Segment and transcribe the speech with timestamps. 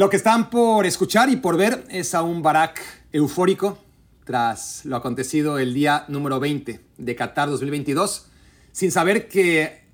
[0.00, 2.80] Lo que están por escuchar y por ver es a un Barack
[3.12, 3.76] eufórico
[4.24, 8.30] tras lo acontecido el día número 20 de Qatar 2022,
[8.72, 9.84] sin saber que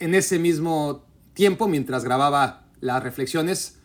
[0.00, 3.78] en ese mismo tiempo, mientras grababa las reflexiones,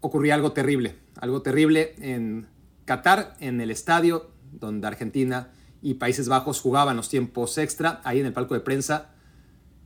[0.00, 2.46] ocurría algo terrible, algo terrible en
[2.84, 5.50] Qatar, en el estadio donde Argentina
[5.82, 9.10] y Países Bajos jugaban los tiempos extra, ahí en el palco de prensa,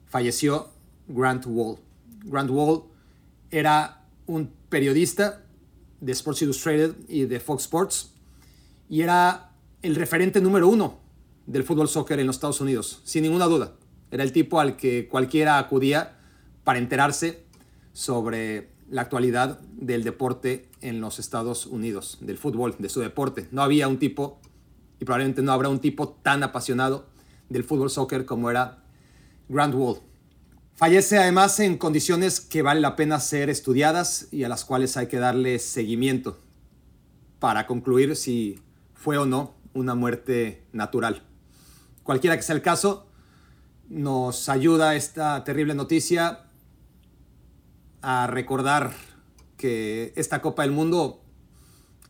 [0.04, 0.68] falleció
[1.08, 1.78] Grant Wall.
[2.26, 2.82] Grant Wall
[3.50, 4.01] era
[4.32, 5.44] un periodista
[6.00, 8.14] de Sports Illustrated y de Fox Sports
[8.88, 11.00] y era el referente número uno
[11.46, 13.74] del fútbol soccer en los Estados Unidos, sin ninguna duda.
[14.10, 16.18] Era el tipo al que cualquiera acudía
[16.64, 17.44] para enterarse
[17.92, 23.48] sobre la actualidad del deporte en los Estados Unidos, del fútbol, de su deporte.
[23.50, 24.40] No había un tipo,
[25.00, 27.06] y probablemente no habrá un tipo tan apasionado
[27.48, 28.84] del fútbol soccer como era
[29.48, 29.98] Grant Wall.
[30.82, 35.06] Fallece además en condiciones que vale la pena ser estudiadas y a las cuales hay
[35.06, 36.40] que darle seguimiento
[37.38, 38.58] para concluir si
[38.92, 41.22] fue o no una muerte natural.
[42.02, 43.06] Cualquiera que sea el caso,
[43.88, 46.46] nos ayuda esta terrible noticia
[48.00, 48.92] a recordar
[49.56, 51.22] que esta Copa del Mundo,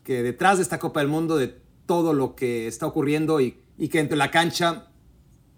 [0.02, 3.60] que detrás de esta Copa del Mundo, de todo lo que está ocurriendo y,
[3.90, 4.86] que entre la cancha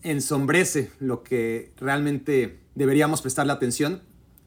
[0.02, 4.02] ensombrece lo que realmente deberíamos prestarle atención.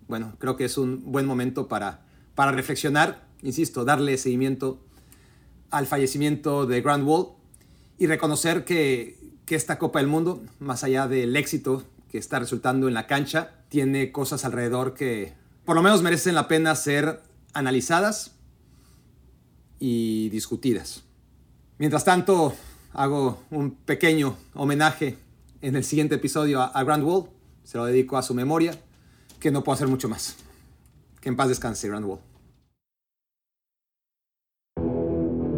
[0.07, 4.79] Bueno, creo que es un buen momento para, para reflexionar, insisto, darle seguimiento
[5.69, 7.29] al fallecimiento de Grand Wall
[7.97, 12.87] y reconocer que, que esta Copa del Mundo, más allá del éxito que está resultando
[12.87, 15.33] en la cancha, tiene cosas alrededor que
[15.65, 17.21] por lo menos merecen la pena ser
[17.53, 18.31] analizadas
[19.79, 21.03] y discutidas.
[21.77, 22.55] Mientras tanto,
[22.93, 25.17] hago un pequeño homenaje
[25.61, 27.29] en el siguiente episodio a, Grand Wall
[27.67, 28.71] se lo dedico a su memoria,
[29.41, 30.37] que no puedo hacer mucho más.
[31.19, 32.19] Que en paz descanse, Grand Wall.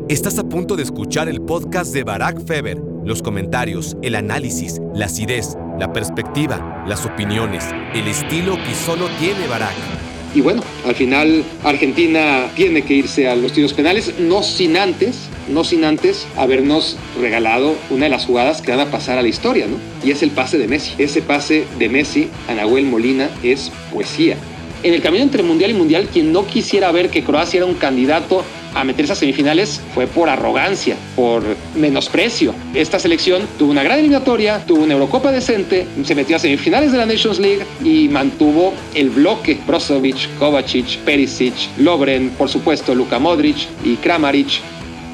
[0.10, 2.82] Estás a punto de escuchar el podcast de Barack Feber.
[3.06, 9.46] Los comentarios, el análisis, la acidez, la perspectiva, las opiniones, el estilo que solo tiene
[9.46, 9.99] Barack.
[10.34, 15.29] Y bueno, al final Argentina tiene que irse a los tiros penales, no sin antes,
[15.47, 19.28] no sin antes habernos regalado una de las jugadas que van a pasar a la
[19.28, 19.78] historia, ¿no?
[20.07, 20.94] Y es el pase de Messi.
[21.00, 24.38] Ese pase de Messi a Nahuel Molina es poesía.
[24.84, 27.73] En el camino entre Mundial y Mundial, quien no quisiera ver que Croacia era un
[27.73, 31.44] candidato a meterse a semifinales fue por arrogancia, por
[31.75, 32.56] menosprecio.
[32.74, 36.97] Esta selección tuvo una gran eliminatoria, tuvo una Eurocopa decente, se metió a semifinales de
[36.97, 43.68] la Nations League y mantuvo el bloque Brozovic, Kovacic, Perisic, Lobren, por supuesto Luka Modric
[43.84, 44.62] y Kramaric.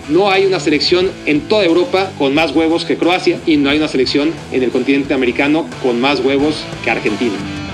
[0.07, 3.79] No hay una selección en toda Europa con más huevos que Croacia y no hay
[3.79, 7.64] una selección en el continente americano con más huevos que Argentina.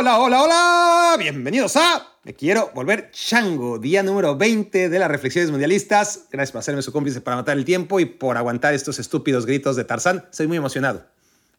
[0.00, 5.50] Hola, hola, hola, bienvenidos a Me Quiero Volver Chango, día número 20 de las reflexiones
[5.50, 6.26] mundialistas.
[6.30, 9.74] Gracias por hacerme su cómplice para matar el tiempo y por aguantar estos estúpidos gritos
[9.74, 10.24] de Tarzán.
[10.30, 11.04] Soy muy emocionado.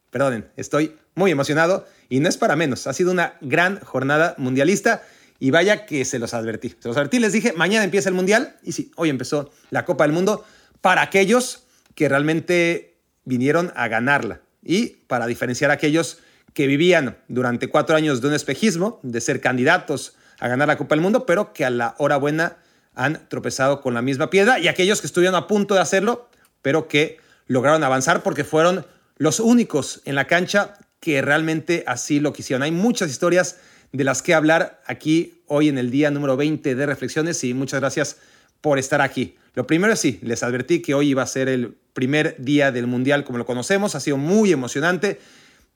[0.09, 2.87] Perdonen, estoy muy emocionado y no es para menos.
[2.87, 5.03] Ha sido una gran jornada mundialista
[5.37, 6.69] y vaya que se los advertí.
[6.79, 10.05] Se los advertí, les dije, mañana empieza el mundial y sí, hoy empezó la Copa
[10.05, 10.45] del Mundo
[10.79, 12.95] para aquellos que realmente
[13.25, 16.19] vinieron a ganarla y para diferenciar a aquellos
[16.53, 20.95] que vivían durante cuatro años de un espejismo, de ser candidatos a ganar la Copa
[20.95, 22.57] del Mundo, pero que a la hora buena
[22.95, 26.29] han tropezado con la misma piedra, y aquellos que estuvieron a punto de hacerlo,
[26.61, 27.17] pero que
[27.47, 28.85] lograron avanzar porque fueron
[29.17, 32.63] los únicos en la cancha que realmente así lo quisieron.
[32.63, 33.57] Hay muchas historias
[33.91, 37.79] de las que hablar aquí hoy en el día número 20 de Reflexiones y muchas
[37.79, 38.17] gracias
[38.61, 39.35] por estar aquí.
[39.55, 42.87] Lo primero es sí, les advertí que hoy iba a ser el primer día del
[42.87, 45.19] Mundial como lo conocemos, ha sido muy emocionante.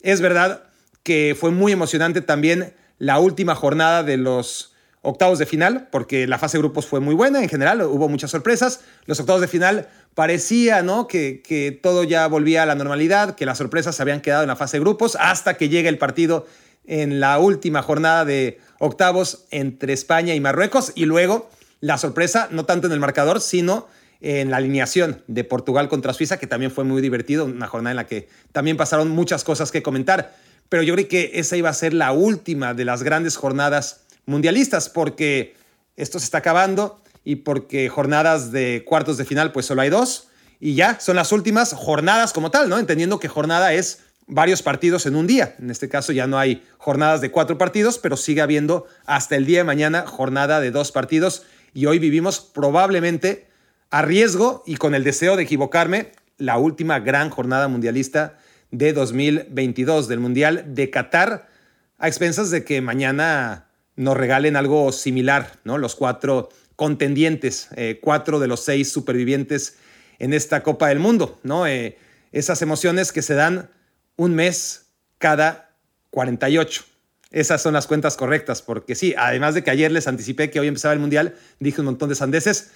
[0.04, 0.64] Es verdad
[1.02, 6.38] que fue muy emocionante también la última jornada de los octavos de final, porque la
[6.38, 8.82] fase de grupos fue muy buena en general, hubo muchas sorpresas.
[9.06, 11.08] Los octavos de final parecía ¿no?
[11.08, 14.50] que, que todo ya volvía a la normalidad, que las sorpresas se habían quedado en
[14.50, 16.48] la fase de grupos, hasta que llega el partido
[16.86, 21.50] en la última jornada de octavos entre España y Marruecos, y luego
[21.80, 23.88] la sorpresa, no tanto en el marcador, sino
[24.24, 27.98] en la alineación de Portugal contra Suiza, que también fue muy divertido, una jornada en
[27.98, 30.34] la que también pasaron muchas cosas que comentar.
[30.70, 34.88] Pero yo creo que esa iba a ser la última de las grandes jornadas mundialistas,
[34.88, 35.56] porque
[35.98, 40.30] esto se está acabando y porque jornadas de cuartos de final, pues solo hay dos,
[40.62, 42.80] y ya son las últimas jornadas como tal, ¿no?
[42.80, 45.58] Entendiendo que jornada es varios partidos en un día.
[45.60, 49.46] En este caso ya no hay jornadas de cuatro partidos, pero sigue habiendo hasta el
[49.46, 51.44] día de mañana jornada de dos partidos.
[51.74, 53.52] Y hoy vivimos probablemente
[53.94, 58.40] a riesgo y con el deseo de equivocarme, la última gran jornada mundialista
[58.72, 61.48] de 2022 del Mundial de Qatar,
[62.00, 65.78] a expensas de que mañana nos regalen algo similar, ¿no?
[65.78, 69.78] Los cuatro contendientes, eh, cuatro de los seis supervivientes
[70.18, 71.68] en esta Copa del Mundo, ¿no?
[71.68, 72.00] Eh,
[72.32, 73.70] esas emociones que se dan
[74.16, 74.88] un mes
[75.20, 75.70] cada
[76.10, 76.84] 48.
[77.30, 80.68] Esas son las cuentas correctas, porque sí, además de que ayer les anticipé que hoy
[80.68, 82.72] empezaba el Mundial, dije un montón de sandeces,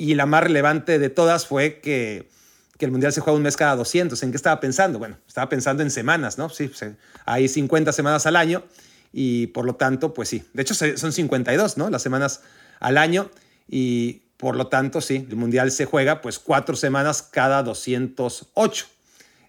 [0.00, 2.30] y la más relevante de todas fue que,
[2.78, 4.22] que el Mundial se juega un mes cada 200.
[4.22, 4.98] ¿En qué estaba pensando?
[4.98, 6.48] Bueno, estaba pensando en semanas, ¿no?
[6.48, 6.70] Sí,
[7.26, 8.64] hay 50 semanas al año
[9.12, 10.42] y por lo tanto, pues sí.
[10.54, 11.90] De hecho, son 52, ¿no?
[11.90, 12.40] Las semanas
[12.80, 13.30] al año
[13.68, 18.86] y por lo tanto, sí, el Mundial se juega pues cuatro semanas cada 208.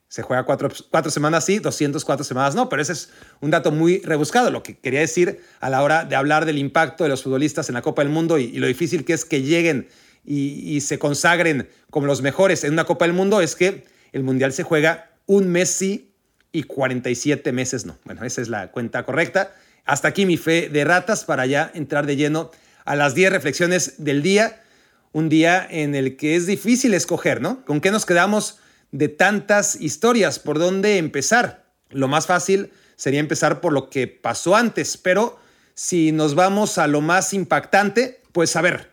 [0.09, 3.09] Se juega cuatro, cuatro semanas sí, 204 semanas no, pero ese es
[3.39, 4.51] un dato muy rebuscado.
[4.51, 7.75] Lo que quería decir a la hora de hablar del impacto de los futbolistas en
[7.75, 9.87] la Copa del Mundo y, y lo difícil que es que lleguen
[10.25, 14.53] y, se consagren como los mejores en una Copa del Mundo es que el Mundial
[14.53, 16.11] se juega un mes sí
[16.51, 17.97] y 47 meses no.
[18.03, 19.55] Bueno, esa es la cuenta correcta.
[19.85, 22.51] Hasta aquí mi fe de ratas para ya entrar de lleno
[22.85, 24.61] a las 10 reflexiones del día.
[25.11, 27.65] Un día en el que es difícil escoger, ¿no?
[27.65, 28.59] ¿Con qué nos quedamos
[28.91, 30.39] de tantas historias?
[30.39, 31.65] ¿Por dónde empezar?
[31.89, 35.39] Lo más fácil sería empezar por lo que pasó antes, pero
[35.73, 38.90] si nos vamos a lo más impactante, pues a ver,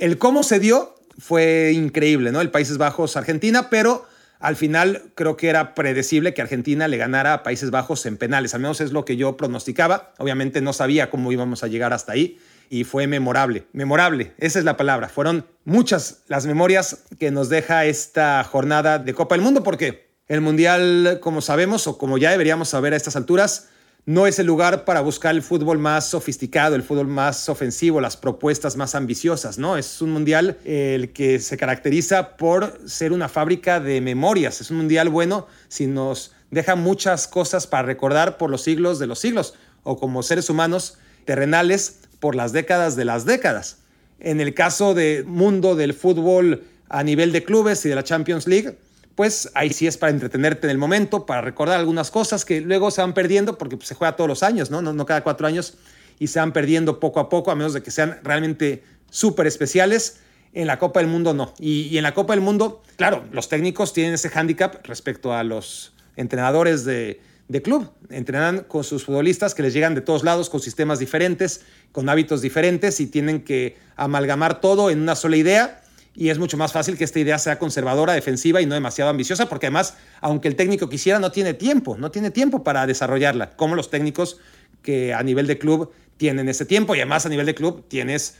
[0.00, 2.40] el cómo se dio fue increíble, ¿no?
[2.40, 4.06] El Países Bajos, Argentina, pero
[4.40, 8.54] al final creo que era predecible que Argentina le ganara a Países Bajos en penales,
[8.54, 10.14] al menos es lo que yo pronosticaba.
[10.18, 12.38] Obviamente no sabía cómo íbamos a llegar hasta ahí
[12.70, 13.66] y fue memorable.
[13.74, 15.10] Memorable, esa es la palabra.
[15.10, 20.40] Fueron muchas las memorias que nos deja esta jornada de Copa del Mundo porque el
[20.40, 23.68] Mundial, como sabemos o como ya deberíamos saber a estas alturas,
[24.06, 28.16] no es el lugar para buscar el fútbol más sofisticado, el fútbol más ofensivo, las
[28.16, 29.76] propuestas más ambiciosas, ¿no?
[29.76, 34.60] Es un mundial el que se caracteriza por ser una fábrica de memorias.
[34.60, 39.06] Es un mundial bueno si nos deja muchas cosas para recordar por los siglos de
[39.06, 43.78] los siglos o como seres humanos terrenales por las décadas de las décadas.
[44.18, 48.46] En el caso del mundo del fútbol a nivel de clubes y de la Champions
[48.46, 48.76] League,
[49.20, 52.90] pues ahí sí es para entretenerte en el momento, para recordar algunas cosas que luego
[52.90, 54.80] se van perdiendo porque pues, se juega todos los años, ¿no?
[54.80, 55.04] ¿no?
[55.04, 55.74] Cada cuatro años
[56.18, 60.20] y se van perdiendo poco a poco, a menos de que sean realmente súper especiales.
[60.54, 61.52] En la Copa del Mundo no.
[61.58, 65.44] Y, y, en la Copa del Mundo, claro, los técnicos tienen ese hándicap respecto a
[65.44, 67.90] los entrenadores de, de club.
[68.08, 71.60] Entrenan con sus futbolistas que les llegan de todos lados, con sistemas diferentes,
[71.92, 75.82] con hábitos diferentes y tienen que amalgamar todo en una sola idea.
[76.14, 79.48] Y es mucho más fácil que esta idea sea conservadora, defensiva y no demasiado ambiciosa,
[79.48, 83.76] porque además, aunque el técnico quisiera, no tiene tiempo, no tiene tiempo para desarrollarla, como
[83.76, 84.38] los técnicos
[84.82, 88.36] que a nivel de club tienen ese tiempo y además a nivel de club tienes,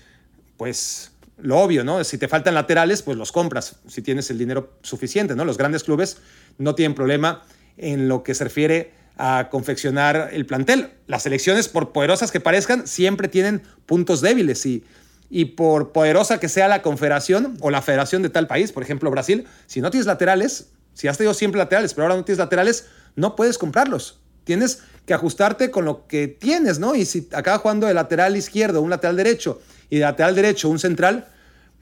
[0.56, 2.02] pues, lo obvio, ¿no?
[2.04, 5.44] Si te faltan laterales, pues los compras, si tienes el dinero suficiente, ¿no?
[5.44, 6.18] Los grandes clubes
[6.58, 7.42] no tienen problema
[7.78, 10.90] en lo que se refiere a confeccionar el plantel.
[11.06, 14.84] Las selecciones, por poderosas que parezcan, siempre tienen puntos débiles y,
[15.30, 19.10] y por poderosa que sea la confederación o la federación de tal país, por ejemplo
[19.10, 22.86] Brasil, si no tienes laterales, si has tenido siempre laterales, pero ahora no tienes laterales,
[23.16, 24.20] no puedes comprarlos.
[24.44, 26.94] Tienes que ajustarte con lo que tienes, ¿no?
[26.94, 30.78] Y si acaba jugando de lateral izquierdo, un lateral derecho y de lateral derecho un
[30.78, 31.28] central,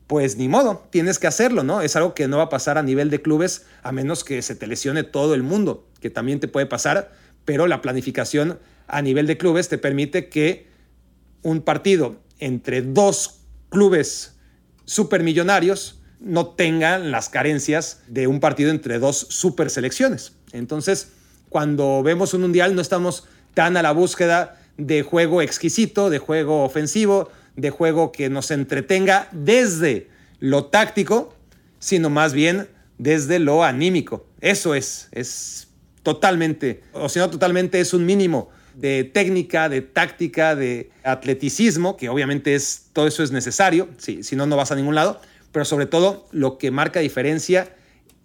[0.06, 1.80] pues ni modo, tienes que hacerlo, ¿no?
[1.80, 4.54] Es algo que no va a pasar a nivel de clubes a menos que se
[4.54, 7.10] te lesione todo el mundo, que también te puede pasar
[7.48, 8.58] pero la planificación
[8.88, 10.66] a nivel de clubes te permite que
[11.40, 13.37] un partido entre dos
[13.68, 14.34] clubes
[14.84, 20.32] supermillonarios no tenga las carencias de un partido entre dos super selecciones.
[20.52, 21.12] Entonces,
[21.48, 26.64] cuando vemos un mundial no estamos tan a la búsqueda de juego exquisito, de juego
[26.64, 30.08] ofensivo, de juego que nos entretenga desde
[30.40, 31.34] lo táctico,
[31.78, 34.26] sino más bien desde lo anímico.
[34.40, 35.68] Eso es, es
[36.02, 42.08] totalmente, o si no totalmente, es un mínimo de técnica, de táctica, de atleticismo, que
[42.08, 45.20] obviamente es, todo eso es necesario, si, si no, no vas a ningún lado,
[45.50, 47.74] pero sobre todo lo que marca diferencia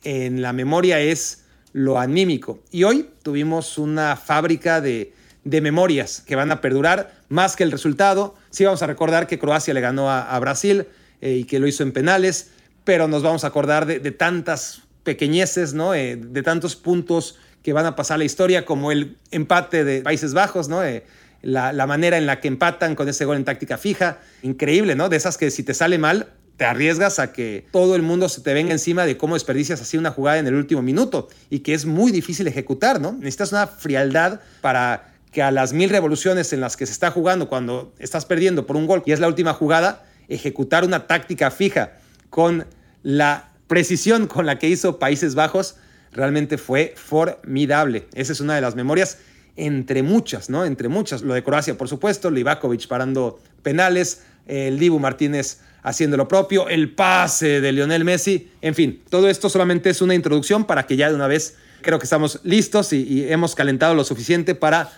[0.04, 2.60] en la memoria es lo anímico.
[2.70, 7.72] Y hoy tuvimos una fábrica de, de memorias que van a perdurar más que el
[7.72, 8.36] resultado.
[8.52, 10.86] Sí vamos a recordar que Croacia le ganó a, a Brasil
[11.22, 12.52] eh, y que lo hizo en penales,
[12.84, 15.96] pero nos vamos a acordar de, de tantas pequeñeces, ¿no?
[15.96, 20.34] Eh, de tantos puntos que van a pasar la historia, como el empate de Países
[20.34, 20.84] Bajos, ¿no?
[20.84, 21.04] Eh,
[21.42, 25.10] la, la, manera en la que empatan con ese gol en táctica fija, increíble, ¿no?
[25.10, 26.28] De esas que si te sale mal,
[26.58, 29.98] te arriesgas a que todo el mundo se te venga encima de cómo desperdicias así
[29.98, 33.14] una jugada en el último minuto y que es muy difícil ejecutar, ¿no?
[33.14, 37.50] Necesitas una frialdad para que a las mil revoluciones en las que se está jugando
[37.50, 41.94] cuando estás perdiendo por un gol y es la última jugada, ejecutar una táctica fija
[42.30, 42.68] con
[43.02, 45.76] la precisión con la que hizo Países Bajos
[46.14, 48.08] realmente fue formidable.
[48.14, 49.18] Esa es una de las memorias
[49.56, 50.66] entre muchas, ¿no?
[50.66, 51.22] Entre muchas.
[51.22, 56.94] Lo de Croacia, por supuesto, Livakovic parando penales, el Dibu Martínez haciendo lo propio, el
[56.94, 61.10] pase de Lionel Messi, en fin, todo esto solamente es una introducción para que ya
[61.10, 64.92] de una vez creo que estamos listos y, y hemos calentado lo suficiente para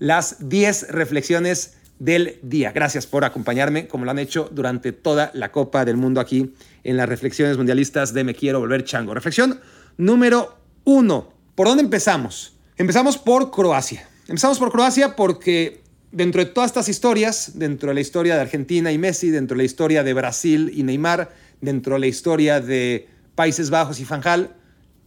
[0.00, 2.72] las 10 reflexiones del día.
[2.72, 6.52] Gracias por acompañarme, como lo han hecho durante toda la Copa del Mundo aquí
[6.82, 9.14] en las reflexiones mundialistas de Me Quiero Volver Chango.
[9.14, 9.60] Reflexión
[9.96, 11.32] número uno.
[11.54, 12.56] ¿Por dónde empezamos?
[12.76, 14.08] Empezamos por Croacia.
[14.28, 18.92] Empezamos por Croacia porque dentro de todas estas historias, dentro de la historia de Argentina
[18.92, 23.08] y Messi, dentro de la historia de Brasil y Neymar, dentro de la historia de
[23.34, 24.54] Países Bajos y Fanjal,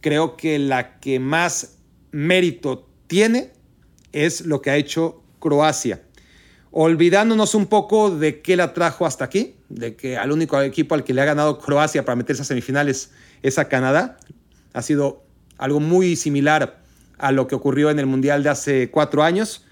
[0.00, 1.78] creo que la que más
[2.12, 3.52] mérito tiene
[4.12, 6.00] es lo que ha hecho Croacia
[6.78, 11.04] olvidándonos un poco de qué la trajo hasta aquí, de que al único equipo al
[11.04, 14.18] que le ha ganado Croacia para meterse a semifinales es a Canadá.
[14.74, 15.25] Ha sido
[15.58, 16.82] algo muy similar
[17.18, 19.64] a lo que ocurrió en el Mundial de hace cuatro años,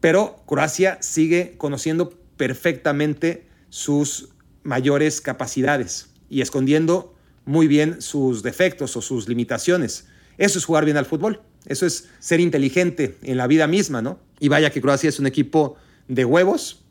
[0.00, 4.28] pero Croacia sigue conociendo perfectamente sus
[4.62, 7.14] mayores capacidades y escondiendo
[7.44, 10.06] muy bien sus defectos o sus limitaciones.
[10.38, 14.18] Eso es jugar bien al fútbol, eso es ser inteligente en la vida misma, ¿no?
[14.38, 15.76] Y vaya que Croacia es un equipo
[16.08, 16.84] de huevos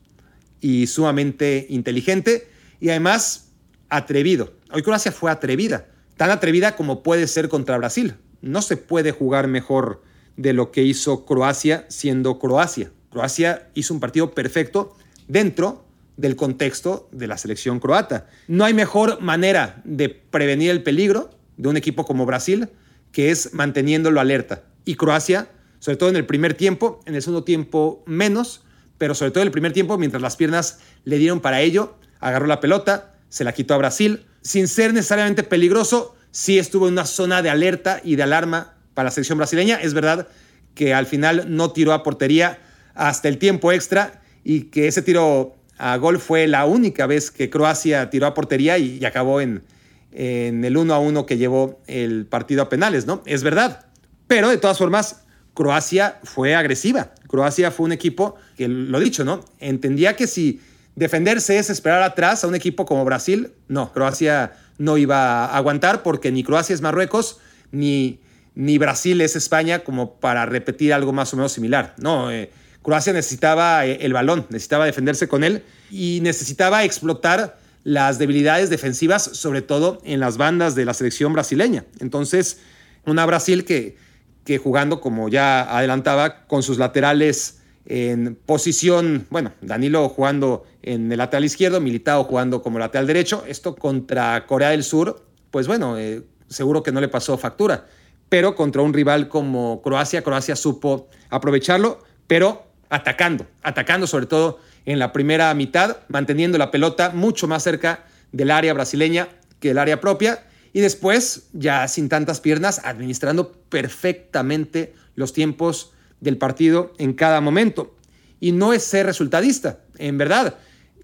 [0.62, 2.48] y sumamente inteligente
[2.80, 3.50] y además
[3.90, 4.54] atrevido.
[4.72, 5.88] Hoy Croacia fue atrevida,
[6.18, 8.16] tan atrevida como puede ser contra Brasil.
[8.46, 10.04] No se puede jugar mejor
[10.38, 12.92] de lo que hizo Croacia siendo Croacia.
[13.10, 14.96] Croacia hizo un partido perfecto
[15.28, 15.84] dentro
[16.16, 18.28] del contexto de la selección croata.
[18.48, 22.70] No hay mejor manera de prevenir el peligro de un equipo como Brasil
[23.12, 24.62] que es manteniéndolo alerta.
[24.86, 25.50] Y Croacia,
[25.80, 28.62] sobre todo en el primer tiempo, en el segundo tiempo menos,
[29.00, 32.46] pero sobre todo en el primer tiempo, mientras las piernas le dieron para ello, agarró
[32.46, 37.06] la pelota, se la quitó a Brasil, sin ser necesariamente peligroso, sí estuvo en una
[37.06, 39.78] zona de alerta y de alarma para la selección brasileña.
[39.82, 40.28] Es verdad
[40.74, 42.60] que al final no tiró a portería
[42.94, 47.50] hasta el tiempo extra y que ese tiro a gol fue la única vez que
[47.50, 49.64] Croacia tiró a portería y, acabó en,
[50.12, 53.24] en el 1 a 1 que llevó el partido a penales, ¿no?
[53.26, 53.86] Es verdad.
[54.28, 55.24] Pero de todas formas,
[55.54, 57.14] Croacia fue agresiva.
[57.30, 59.46] Croacia fue un equipo que, lo dicho, ¿no?
[59.60, 60.60] Entendía que si
[60.98, 66.04] defenderse es esperar atrás a un equipo como Brasil, no, Croacia no iba a aguantar
[66.04, 67.40] porque ni Croacia es Marruecos,
[67.72, 68.20] ni,
[68.56, 71.96] ni Brasil es España como para repetir algo más o menos similar.
[71.98, 72.52] No, eh,
[72.82, 79.24] Croacia necesitaba eh, el balón, necesitaba defenderse con él y necesitaba explotar las debilidades defensivas,
[79.24, 81.86] sobre todo en las bandas de la selección brasileña.
[82.00, 82.60] Entonces,
[83.06, 83.98] una Brasil que
[84.46, 91.18] que jugando, como ya adelantaba, con sus laterales en posición, bueno, Danilo jugando en el
[91.18, 93.44] lateral izquierdo, Militao jugando como lateral derecho.
[93.48, 97.88] Esto contra Corea del Sur, pues bueno, eh, seguro que no le pasó factura.
[98.30, 105.00] Pero contra un rival como Croacia, Croacia supo aprovecharlo, pero atacando, atacando sobre todo en
[105.00, 109.28] la primera mitad, manteniendo la pelota mucho más cerca del área brasileña
[109.60, 116.38] que del área propia y después, ya sin tantas piernas, administrando perfectamente los tiempos del
[116.38, 117.96] partido en cada momento.
[118.40, 120.56] Y no es ser resultadista, en verdad.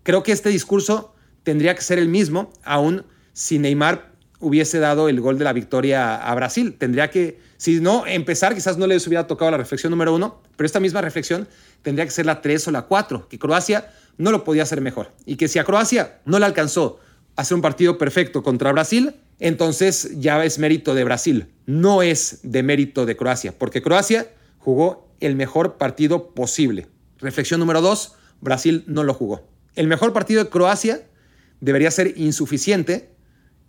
[0.04, 1.14] Creo que este discurso
[1.44, 6.16] tendría que ser el mismo, aún si Neymar hubiese dado el gol de la victoria
[6.16, 6.76] a Brasil.
[6.78, 10.66] Tendría que, si no, empezar, quizás no les hubiera tocado la reflexión número uno, pero
[10.66, 11.48] esta misma reflexión
[11.84, 15.12] tendría que ser la tres o la cuatro, que Croacia no lo podía hacer mejor.
[15.26, 17.00] Y que si a Croacia no le alcanzó
[17.36, 22.64] hacer un partido perfecto contra Brasil, entonces ya es mérito de Brasil, no es de
[22.64, 24.28] mérito de Croacia, porque Croacia
[24.62, 26.88] jugó el mejor partido posible.
[27.18, 29.48] Reflexión número dos, Brasil no lo jugó.
[29.76, 31.08] El mejor partido de Croacia
[31.60, 33.10] debería ser insuficiente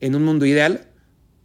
[0.01, 0.89] en un mundo ideal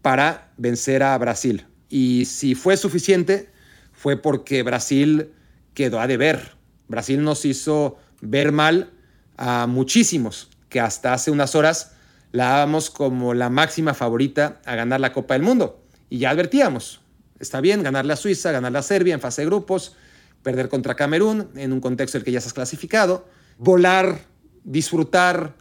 [0.01, 1.65] para vencer a Brasil.
[1.89, 3.49] Y si fue suficiente,
[3.93, 5.31] fue porque Brasil
[5.73, 6.55] quedó a deber.
[6.87, 8.91] Brasil nos hizo ver mal
[9.37, 11.93] a muchísimos que hasta hace unas horas
[12.31, 15.83] la dábamos como la máxima favorita a ganar la Copa del Mundo.
[16.09, 17.01] Y ya advertíamos,
[17.39, 19.95] está bien ganarle a Suiza, ganarle a Serbia en fase de grupos,
[20.43, 23.27] perder contra Camerún en un contexto en el que ya estás clasificado,
[23.57, 24.19] volar,
[24.63, 25.55] disfrutar,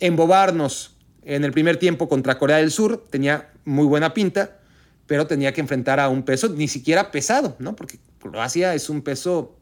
[0.00, 4.58] embobarnos en el primer tiempo contra Corea del Sur, tenía muy buena pinta,
[5.06, 7.76] pero tenía que enfrentar a un peso ni siquiera pesado, ¿no?
[7.76, 9.56] Porque Croacia es un peso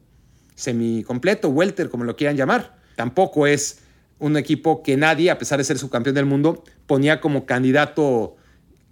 [0.55, 2.77] semicompleto, welter, como lo quieran llamar.
[2.95, 3.79] Tampoco es
[4.19, 8.37] un equipo que nadie, a pesar de ser subcampeón del mundo, ponía como candidato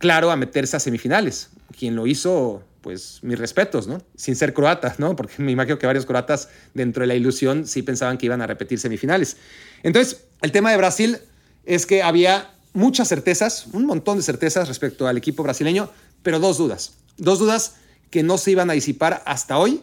[0.02, 1.50] claro a meterse a semifinales.
[1.78, 4.02] Quien lo hizo, pues mis respetos, ¿no?
[4.18, 5.16] Sin ser croatas, ¿no?
[5.16, 8.48] Porque me imagino que varios croatas dentro de la ilusión sí pensaban que iban a
[8.48, 9.38] repetir semifinales.
[9.84, 11.20] Entonces, el tema de Brasil
[11.64, 15.90] es que había muchas certezas, un montón de certezas respecto al equipo brasileño,
[16.24, 16.96] pero dos dudas.
[17.18, 17.76] Dos dudas
[18.10, 19.82] que no se iban a disipar hasta hoy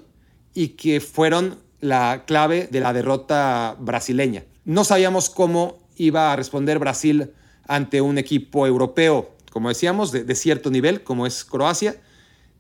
[0.53, 4.45] y que fueron la clave de la derrota brasileña.
[4.65, 7.31] No sabíamos cómo iba a responder Brasil
[7.67, 11.97] ante un equipo europeo, como decíamos, de, cierto nivel, como es Croacia.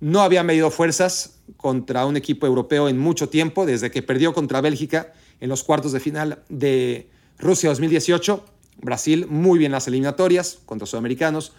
[0.00, 4.60] No había medido fuerzas contra un equipo europeo en mucho tiempo, desde que perdió contra
[4.60, 8.44] Bélgica en los cuartos de final de Rusia 2018.
[8.80, 11.52] Brasil muy bien las eliminatorias contra sudamericanos.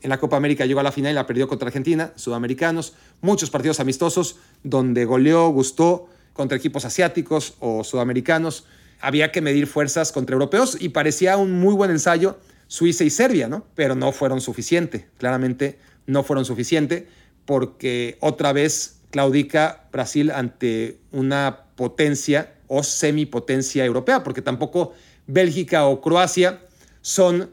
[0.00, 2.94] En la Copa América llegó a la final y la perdió contra Argentina, sudamericanos.
[3.20, 8.64] Muchos partidos amistosos donde goleó, gustó contra equipos asiáticos o sudamericanos.
[9.00, 12.38] Había que medir fuerzas contra europeos y parecía un muy buen ensayo
[12.72, 13.66] Suiza y Serbia, ¿no?
[13.74, 17.06] Pero no fueron suficiente, claramente no fueron suficiente
[17.44, 24.94] porque otra vez claudica Brasil ante una potencia o semipotencia europea, porque tampoco
[25.26, 26.62] Bélgica o Croacia
[27.02, 27.50] son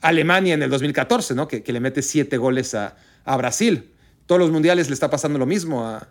[0.00, 1.48] Alemania en el 2014, ¿no?
[1.48, 2.94] que, le mete siete goles a,
[3.24, 3.90] a Brasil.
[4.26, 6.06] Todos los mundiales le está pasando lo mismo a,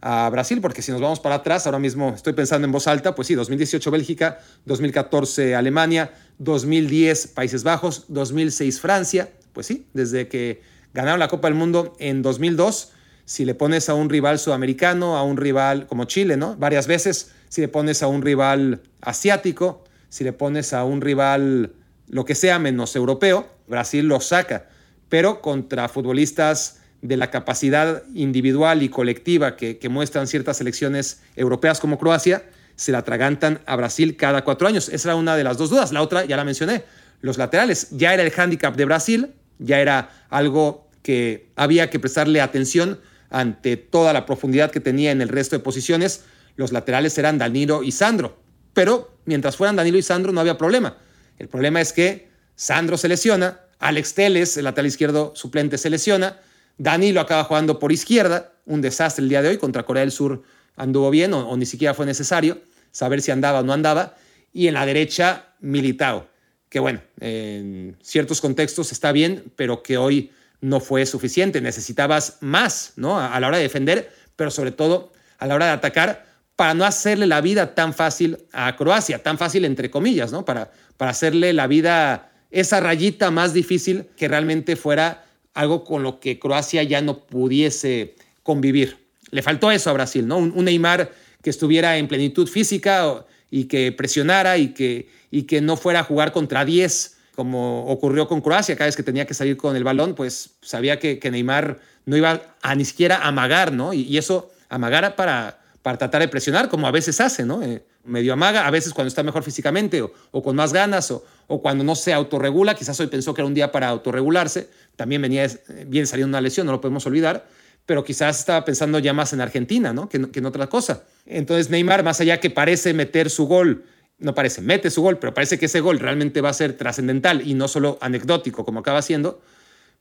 [0.00, 3.14] a Brasil, porque si nos vamos para atrás, ahora mismo estoy pensando en voz alta,
[3.14, 10.60] pues sí, 2018 Bélgica, 2014 Alemania, 2010 Países Bajos, 2006 Francia, pues sí, desde que
[10.92, 12.92] ganaron la Copa del Mundo en 2002,
[13.24, 16.56] si le pones a un rival sudamericano, a un rival como Chile, ¿no?
[16.56, 21.72] Varias veces, si le pones a un rival asiático, si le pones a un rival
[22.08, 24.68] lo que sea menos europeo, Brasil lo saca,
[25.08, 31.98] pero contra futbolistas de la capacidad individual y colectiva que, muestran ciertas selecciones europeas como
[31.98, 34.88] Croacia, se la atragantan a Brasil cada cuatro años.
[34.88, 35.92] Esa era una de las dos dudas.
[35.92, 36.84] La otra, ya la mencioné,
[37.20, 37.88] los laterales.
[37.92, 43.00] Ya era el hándicap de Brasil, ya era algo que había que prestarle atención
[43.30, 46.24] ante toda la profundidad que tenía en el resto de posiciones.
[46.56, 48.38] Los laterales eran Danilo y Sandro.
[48.74, 50.98] Pero mientras fueran Danilo y Sandro no había problema.
[51.38, 56.40] El problema es que Sandro se lesiona, Alex Teles, el lateral izquierdo suplente, se lesiona,
[56.78, 60.42] Danilo acaba jugando por izquierda, un desastre el día de hoy, contra Corea del Sur
[60.76, 64.14] anduvo bien o, ni siquiera fue necesario saber si andaba o no andaba,
[64.52, 66.28] y en la derecha Militao,
[66.68, 72.94] que bueno, en ciertos contextos está bien, pero que hoy no fue suficiente, necesitabas más
[72.96, 73.20] ¿no?
[73.20, 76.24] a, la hora de defender, pero sobre todo a la hora de atacar,
[76.56, 80.46] para no hacerle la vida tan fácil a Croacia, tan fácil entre comillas, ¿no?
[80.46, 85.25] para, para hacerle la vida esa rayita más difícil que realmente fuera
[85.56, 88.98] algo con lo que Croacia ya no pudiese convivir.
[89.30, 90.36] Le faltó eso a Brasil, ¿no?
[90.38, 91.10] Un, Neymar
[91.42, 96.04] que estuviera en plenitud física y que presionara y que, y que no fuera a
[96.04, 99.84] jugar contra 10 como ocurrió con Croacia, cada vez que tenía que salir con el
[99.84, 103.92] balón, pues sabía que, Neymar no iba a ni siquiera amagar, ¿no?
[103.92, 107.62] Y, eso amagara para, para tratar de presionar, como a veces hace, ¿no?
[107.62, 111.60] Eh, medio amaga, a veces cuando está mejor físicamente o, con más ganas o, o,
[111.60, 115.46] cuando no se autorregula, quizás hoy pensó que era un día para autorregularse, también venía
[115.86, 117.46] bien saliendo una lesión, no lo podemos olvidar,
[117.86, 120.08] pero quizás estaba pensando ya más en Argentina, ¿no?
[120.08, 121.04] Que, que en otra cosa.
[121.24, 123.84] Entonces Neymar, más allá que parece meter su gol,
[124.18, 127.46] no parece, mete su gol, pero parece que ese gol realmente va a ser trascendental
[127.46, 129.40] y no solo anecdótico como acaba siendo,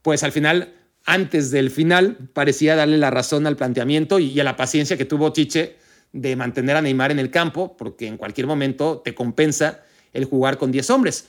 [0.01, 0.73] pues al final,
[1.05, 5.05] antes del final, parecía darle la razón al planteamiento y, y a la paciencia que
[5.05, 5.75] tuvo Chiche
[6.13, 10.57] de mantener a Neymar en el campo, porque en cualquier momento te compensa el jugar
[10.57, 11.27] con 10 hombres.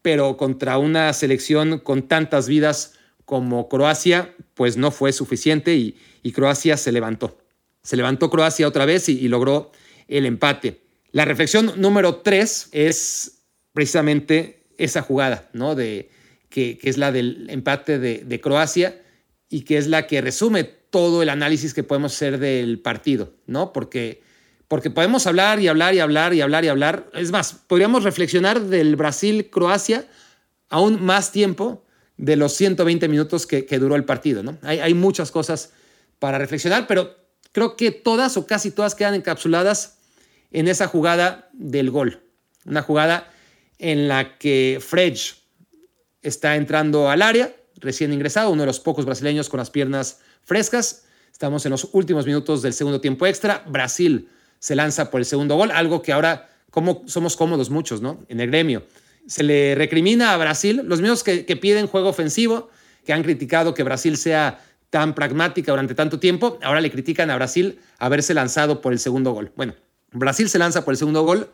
[0.00, 2.94] Pero contra una selección con tantas vidas
[3.28, 5.94] como Croacia, pues no fue suficiente y,
[6.32, 7.36] Croacia se levantó.
[7.82, 9.70] Se levantó Croacia otra vez y, logró
[10.08, 10.80] el empate.
[11.12, 13.42] La reflexión número 3 es
[13.74, 15.74] precisamente esa jugada, ¿no?
[15.74, 16.08] De,
[16.48, 18.98] que, es la del empate de, de Croacia
[19.50, 23.74] y que es la que resume todo el análisis que podemos hacer del partido, ¿no?
[23.74, 24.22] Porque
[24.68, 27.10] porque podemos hablar y hablar y hablar y hablar y hablar.
[27.12, 30.06] Es más, podríamos reflexionar del Brasil-Croacia
[30.70, 31.84] aún más tiempo
[32.18, 34.42] de los 120 minutos que, duró el partido.
[34.42, 34.58] ¿no?
[34.62, 35.72] Hay, hay, muchas cosas
[36.18, 37.16] para reflexionar, pero
[37.52, 39.98] creo que todas o casi todas quedan encapsuladas
[40.50, 42.20] en esa jugada del gol.
[42.66, 43.30] Una jugada
[43.78, 45.36] en la que Fredge
[46.22, 51.04] está entrando al área, recién ingresado, uno de los pocos brasileños con las piernas frescas.
[51.32, 53.64] Estamos en los últimos minutos del segundo tiempo extra.
[53.68, 54.28] Brasil
[54.58, 58.24] se lanza por el segundo gol, algo que ahora como somos cómodos muchos, ¿no?
[58.28, 58.84] En el gremio.
[59.28, 62.70] Se le recrimina a Brasil, los mismos que, piden juego ofensivo,
[63.04, 67.36] que han criticado que Brasil sea tan pragmática durante tanto tiempo, ahora le critican a
[67.36, 69.52] Brasil haberse lanzado por el segundo gol.
[69.54, 69.74] Bueno,
[70.12, 71.50] Brasil se lanza por el segundo gol,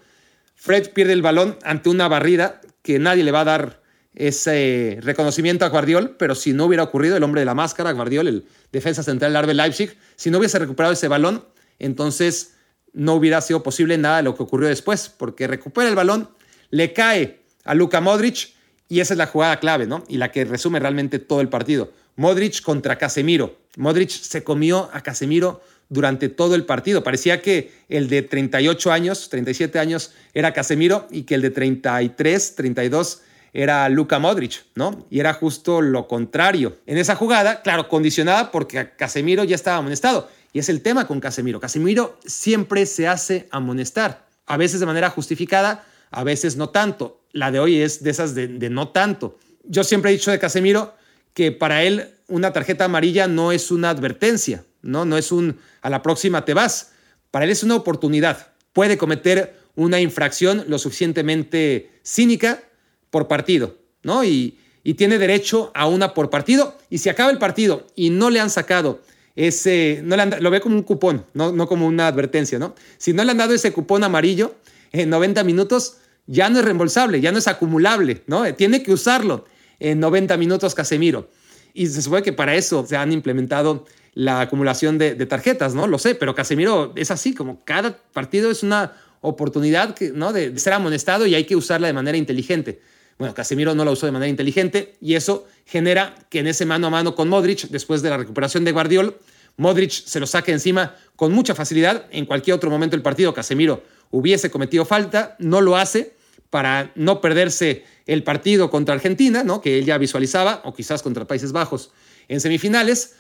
[0.55, 3.83] Fred pierde el balón ante una barrida que nadie le va a dar
[4.15, 8.29] ese reconocimiento a Guardiol, pero si no hubiera ocurrido el hombre de la máscara, Guardiol,
[8.29, 11.45] el defensa central del Arbe Leipzig, si no hubiese recuperado ese balón,
[11.81, 12.55] entonces
[12.93, 16.31] no hubiera sido posible nada de lo que ocurrió después, porque recupera el balón,
[16.71, 18.53] le cae a Luka Modric
[18.89, 20.05] y esa es la jugada clave, ¿no?
[20.09, 21.93] Y la que resume realmente todo el partido.
[22.17, 23.59] Modric contra Casemiro.
[23.77, 27.03] Modric se comió a Casemiro durante todo el partido.
[27.03, 32.55] Parecía que el de 38 años, 37 años era Casemiro y que el de 33,
[32.55, 33.23] 32
[33.53, 35.07] era Luka Modric, ¿no?
[35.11, 36.77] Y era justo lo contrario.
[36.87, 40.29] En esa jugada, claro, condicionada porque Casemiro ya estaba amonestado.
[40.53, 41.61] Y es el tema con Casemiro.
[41.61, 47.24] Casemiro siempre se hace amonestar, a veces de manera justificada, a veces no tanto.
[47.35, 49.37] La de hoy es de esas de, no tanto.
[49.65, 50.95] Yo siempre he dicho de Casemiro
[51.35, 55.05] que para él una tarjeta amarilla no es una advertencia, ¿no?
[55.05, 56.93] No es un a la próxima te vas.
[57.33, 58.53] Para él es una oportunidad.
[58.73, 62.63] Puede cometer una infracción lo suficientemente cínica
[63.11, 64.25] por partido, ¿no?
[64.25, 64.59] Y,
[64.97, 66.77] tiene derecho a una por partido.
[66.91, 69.01] Y si acaba el partido y no le han sacado
[69.35, 72.77] ese, no le lo ve como un cupón, no, no como una advertencia, ¿no?
[72.99, 74.55] Si no le han dado ese cupón amarillo
[74.93, 78.53] en 90 minutos, ya no es reembolsable, ya no es acumulable, ¿no?
[78.55, 79.45] Tiene que usarlo
[79.79, 81.31] en 90 minutos Casemiro.
[81.73, 83.85] Y se supone que para eso se han implementado
[84.15, 85.87] la acumulación de, tarjetas, ¿no?
[85.87, 90.33] Lo sé, pero Casemiro es así, como cada partido es una oportunidad que, ¿no?
[90.33, 92.81] de ser amonestado y hay que usarla de manera inteligente.
[93.19, 96.89] Bueno, Casemiro no lo usó de manera inteligente y eso genera que en ese mano
[96.89, 99.17] a mano con Modric, después de la recuperación de Guardiol,
[99.57, 102.07] Modric se lo saque encima con mucha facilidad.
[102.11, 106.14] En cualquier otro momento del partido, Casemiro hubiese cometido falta, no lo hace
[106.55, 109.61] para no perderse el partido contra Argentina, ¿no?
[109.61, 111.91] que él ya visualizaba, o quizás contra Países Bajos
[112.29, 113.17] en semifinales.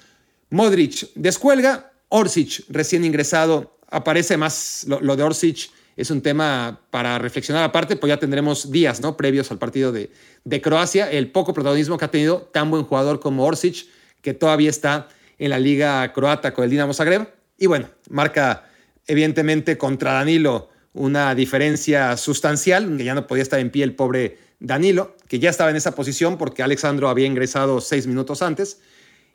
[0.50, 7.64] Modric descuelga, Orsic recién ingresado, aparece más lo de Orsic es un tema para reflexionar
[7.64, 9.16] aparte, pues ya tendremos días ¿no?
[9.16, 10.12] previos al partido de,
[10.44, 13.88] de Croacia, el poco protagonismo que ha tenido tan buen jugador como Orsic,
[14.20, 15.08] que todavía está
[15.40, 17.34] en la liga croata con el Dinamo Zagreb.
[17.58, 18.68] Y bueno, marca
[19.08, 24.38] evidentemente contra Danilo una diferencia sustancial, que ya no podía estar en pie el pobre
[24.60, 28.80] Danilo, que ya estaba en esa posición porque Alexandro había ingresado seis minutos antes,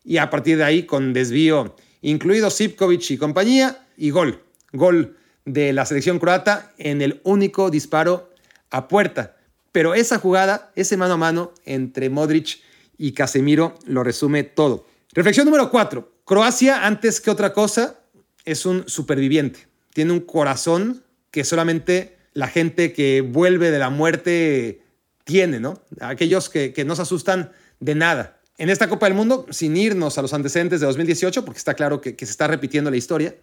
[0.03, 4.41] y a partir de ahí con desvío, incluido Sipkovic y compañía, y gol,
[4.71, 8.31] gol de la selección croata en el único disparo
[8.69, 9.35] a puerta.
[9.71, 12.59] Pero esa jugada, ese mano a mano entre Modric
[12.97, 14.87] y Casemiro lo resume todo.
[15.13, 16.13] Reflexión número cuatro.
[16.23, 17.99] Croacia, antes que otra cosa,
[18.45, 19.67] es un superviviente.
[19.93, 24.81] Tiene un corazón que solamente la gente que vuelve de la muerte
[25.23, 25.81] tiene, ¿no?
[25.99, 28.39] Aquellos que, que no se asustan de nada.
[28.57, 32.01] En esta Copa del Mundo, sin irnos a los antecedentes de 2018, porque está claro
[32.01, 33.35] que, que se está repitiendo la historia,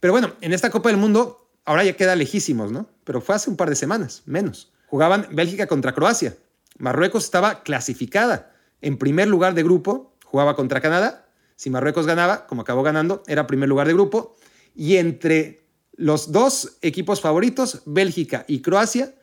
[0.00, 2.88] pero bueno, en esta Copa del Mundo ahora ya queda lejísimos, ¿no?
[3.04, 4.72] Pero fue hace un par de semanas, menos.
[4.86, 6.36] Jugaban Bélgica contra Croacia.
[6.78, 11.26] Marruecos estaba clasificada en primer lugar de grupo, jugaba contra Canadá.
[11.56, 14.36] Si Marruecos ganaba, como acabó ganando, era primer lugar de grupo.
[14.74, 15.61] Y entre
[16.02, 19.14] los dos equipos favoritos, Bélgica y Croacia,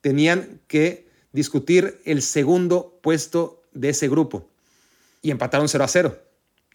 [0.00, 4.48] tenían que discutir el segundo puesto de ese grupo.
[5.20, 6.16] Y empataron 0 a 0.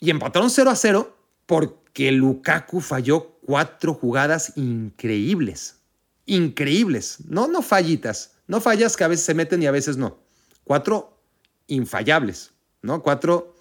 [0.02, 5.78] Y empataron 0 a 0 porque Lukaku falló cuatro jugadas increíbles.
[6.26, 7.20] Increíbles.
[7.26, 8.34] No, no fallitas.
[8.48, 10.18] No fallas que a veces se meten y a veces no.
[10.66, 11.18] Cuatro
[11.68, 13.02] infallables, ¿no?
[13.02, 13.56] Cuatro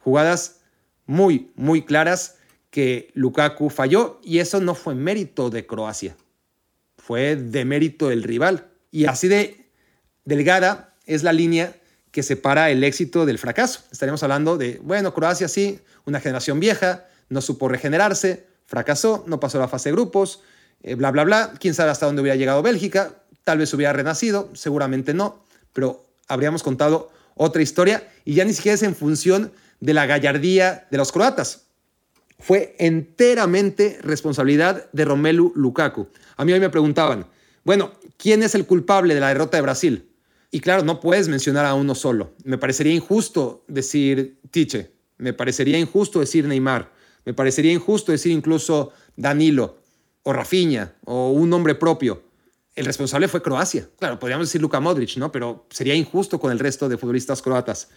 [0.00, 0.62] jugadas
[1.06, 2.38] muy, muy claras
[2.74, 6.16] que Lukaku falló y eso no fue mérito de Croacia.
[6.98, 8.66] Fue de mérito del rival.
[8.90, 9.70] Y así de
[10.24, 11.76] delgada es la línea
[12.10, 13.84] que separa el éxito del fracaso.
[13.92, 19.60] Estaríamos hablando de, bueno, Croacia sí, una generación vieja, no supo regenerarse, fracasó, no pasó
[19.60, 20.42] la fase de grupos,
[20.82, 21.52] eh, bla, bla, bla.
[21.60, 26.64] Quién sabe hasta dónde hubiera llegado Bélgica, tal vez hubiera renacido, seguramente no, pero habríamos
[26.64, 31.12] contado otra historia y ya ni siquiera es en función de la gallardía de los
[31.12, 31.63] croatas.
[32.44, 36.08] Fue enteramente responsabilidad de Romelu Lukaku.
[36.36, 37.26] A mí hoy me preguntaban,
[37.64, 40.10] bueno, ¿quién es el culpable de la derrota de Brasil?
[40.50, 42.34] Y claro, no puedes mencionar a uno solo.
[42.44, 46.92] Me parecería injusto decir Tiche, me parecería injusto decir Neymar,
[47.24, 49.78] me parecería injusto decir incluso Danilo
[50.22, 52.24] o Rafinha o un nombre propio.
[52.74, 53.88] El responsable fue Croacia.
[53.98, 55.32] Claro, podríamos decir Luka Modric, ¿no?
[55.32, 57.88] Pero sería injusto con el resto de futbolistas croatas.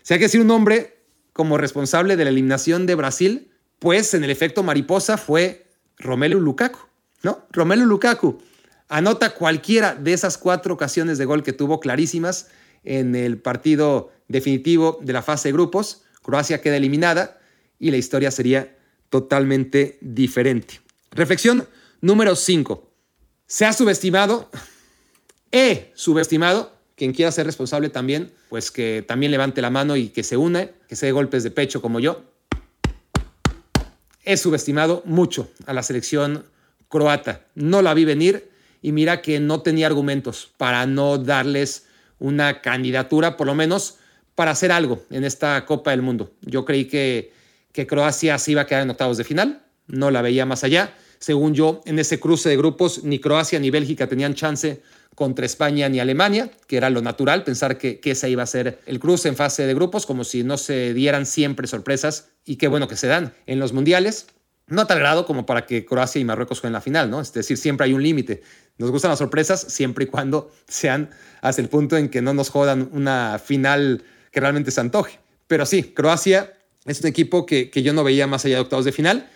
[0.00, 0.96] Si hay que decir un nombre
[1.34, 3.51] como responsable de la eliminación de Brasil,
[3.82, 5.66] pues en el efecto mariposa fue
[5.98, 6.78] Romelu Lukaku,
[7.24, 7.48] ¿no?
[7.50, 8.40] Romelu Lukaku
[8.88, 12.46] anota cualquiera de esas cuatro ocasiones de gol que tuvo clarísimas
[12.84, 16.04] en el partido definitivo de la fase de grupos.
[16.22, 17.40] Croacia queda eliminada
[17.80, 18.78] y la historia sería
[19.10, 20.80] totalmente diferente.
[21.10, 21.66] Reflexión
[22.00, 22.88] número 5.
[23.48, 24.48] Se ha subestimado,
[25.50, 30.22] he subestimado, quien quiera ser responsable también, pues que también levante la mano y que
[30.22, 32.31] se une, que se dé golpes de pecho como yo.
[34.24, 36.44] He subestimado mucho a la selección
[36.88, 37.46] croata.
[37.54, 41.86] No la vi venir y mira que no tenía argumentos para no darles
[42.18, 43.96] una candidatura, por lo menos
[44.34, 46.32] para hacer algo en esta Copa del Mundo.
[46.42, 47.32] Yo creí que,
[47.72, 50.94] que Croacia se iba a quedar en octavos de final, no la veía más allá.
[51.18, 54.82] Según yo, en ese cruce de grupos, ni Croacia ni Bélgica tenían chance
[55.14, 58.80] contra España ni Alemania, que era lo natural, pensar que, que ese iba a ser
[58.86, 62.68] el cruce en fase de grupos, como si no se dieran siempre sorpresas, y qué
[62.68, 64.26] bueno que se dan en los mundiales.
[64.68, 67.20] No a tal grado como para que Croacia y Marruecos jueguen la final, ¿no?
[67.20, 68.42] Es decir, siempre hay un límite.
[68.78, 71.10] Nos gustan las sorpresas siempre y cuando sean
[71.42, 75.18] hasta el punto en que no nos jodan una final que realmente se antoje.
[75.46, 76.54] Pero sí, Croacia
[76.86, 79.28] es un equipo que, que yo no veía más allá de octavos de final.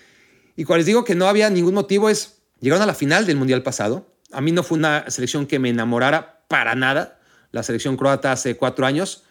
[0.57, 3.63] Y cuando digo que no había ningún motivo es, llegaron a la final del Mundial
[3.63, 4.16] pasado.
[4.33, 7.21] A mí no fue una selección que me enamorara para nada,
[7.53, 9.25] la selección croata hace cuatro años,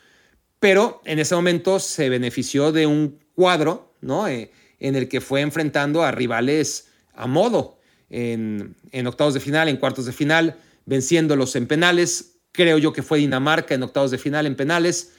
[0.59, 4.27] pero en ese momento se benefició de un cuadro, ¿no?
[4.27, 7.79] Eh, en el que fue enfrentando a rivales a modo
[8.09, 12.39] en, en octavos de final, en cuartos de final, venciéndolos en penales.
[12.51, 15.13] Creo yo que fue Dinamarca en octavos de final en penales.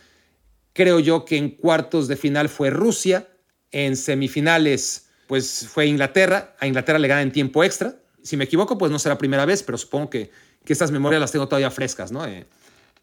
[0.72, 3.28] Creo yo que en cuartos de final fue Rusia.
[3.70, 6.54] En semifinales, pues fue Inglaterra.
[6.60, 7.96] A Inglaterra le gana en tiempo extra.
[8.26, 10.30] Si me equivoco, pues no será primera vez, pero supongo que,
[10.64, 12.26] que estas memorias las tengo todavía frescas, ¿no?
[12.26, 12.46] Eh,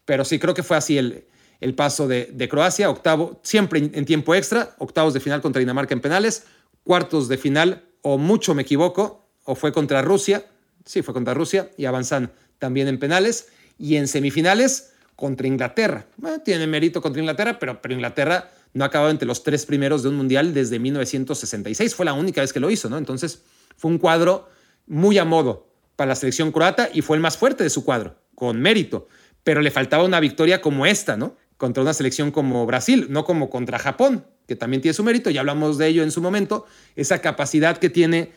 [0.04, 1.24] pero sí, creo que fue así el,
[1.60, 2.90] el paso de, de, Croacia.
[2.90, 4.74] Octavo, siempre en tiempo extra.
[4.78, 6.44] Octavos de final contra Dinamarca en penales.
[6.84, 10.44] Cuartos de final, o mucho me equivoco, o fue contra Rusia.
[10.84, 13.48] Sí, fue contra Rusia y avanzan también en penales.
[13.78, 16.06] Y en semifinales, contra Inglaterra.
[16.16, 20.02] Bueno, tiene mérito contra Inglaterra, pero, pero Inglaterra no ha acabado entre los tres primeros
[20.02, 21.94] de un mundial desde 1966.
[21.94, 22.98] Fue la única vez que lo hizo, ¿no?
[22.98, 23.42] Entonces
[23.76, 24.48] fue un cuadro
[24.86, 28.16] muy a modo para la selección croata y fue el más fuerte de su cuadro,
[28.34, 29.08] con mérito.
[29.42, 31.36] Pero le faltaba una victoria como esta, ¿no?
[31.56, 35.40] Contra una selección como Brasil, no como contra Japón, que también tiene su mérito, ya
[35.40, 36.66] hablamos de ello en su momento,
[36.96, 38.32] esa capacidad que tiene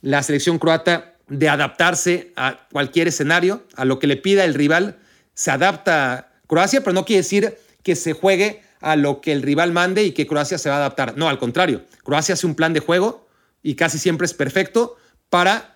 [0.00, 4.98] la selección croata de adaptarse a cualquier escenario, a lo que le pida el rival,
[5.34, 9.72] se adapta Croacia, pero no quiere decir que se juegue a lo que el rival
[9.72, 11.16] mande y que Croacia se va a adaptar.
[11.16, 13.26] No, al contrario, Croacia hace un plan de juego
[13.62, 14.96] y casi siempre es perfecto
[15.30, 15.71] para,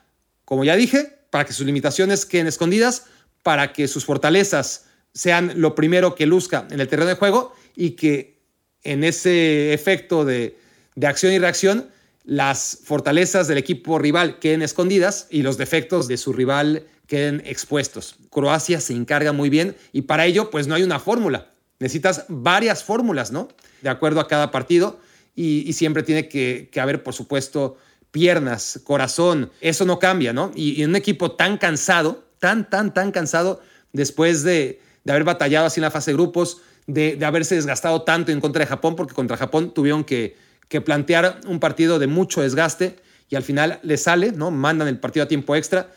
[0.46, 3.04] como ya dije, para que sus limitaciones queden escondidas,
[3.42, 7.90] para que sus fortalezas sean lo primero que luzca en el terreno de juego y
[7.90, 8.38] que
[8.82, 10.56] en ese efecto de,
[10.94, 11.90] de acción y reacción
[12.24, 18.16] las fortalezas del equipo rival queden escondidas y los defectos de su rival queden expuestos.
[18.30, 21.52] Croacia se encarga muy bien y para ello pues no hay una fórmula.
[21.78, 23.48] Necesitas varias fórmulas, ¿no?
[23.82, 24.98] De acuerdo a cada partido
[25.37, 27.76] y, siempre tiene que, haber, por supuesto,
[28.16, 29.52] piernas, corazón.
[29.61, 30.50] Eso no cambia, ¿no?
[30.55, 33.61] Y, un equipo tan cansado, tan, tan, tan cansado
[33.92, 38.00] después de, de haber batallado así en la fase de grupos, de, de, haberse desgastado
[38.05, 40.35] tanto en contra de Japón, porque contra Japón tuvieron que,
[40.70, 42.96] que plantear un partido de mucho desgaste
[43.29, 44.50] y al final le sale, ¿no?
[44.50, 45.90] Mandan el partido a tiempo extra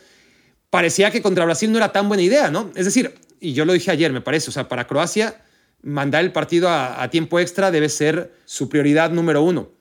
[0.69, 2.69] parecía que contra Brasil no era tan buena idea, ¿no?
[2.75, 5.41] Es decir, y yo lo dije ayer, me parece, o sea, para Croacia
[5.81, 9.71] mandar el partido a tiempo extra debe ser su prioridad número uno.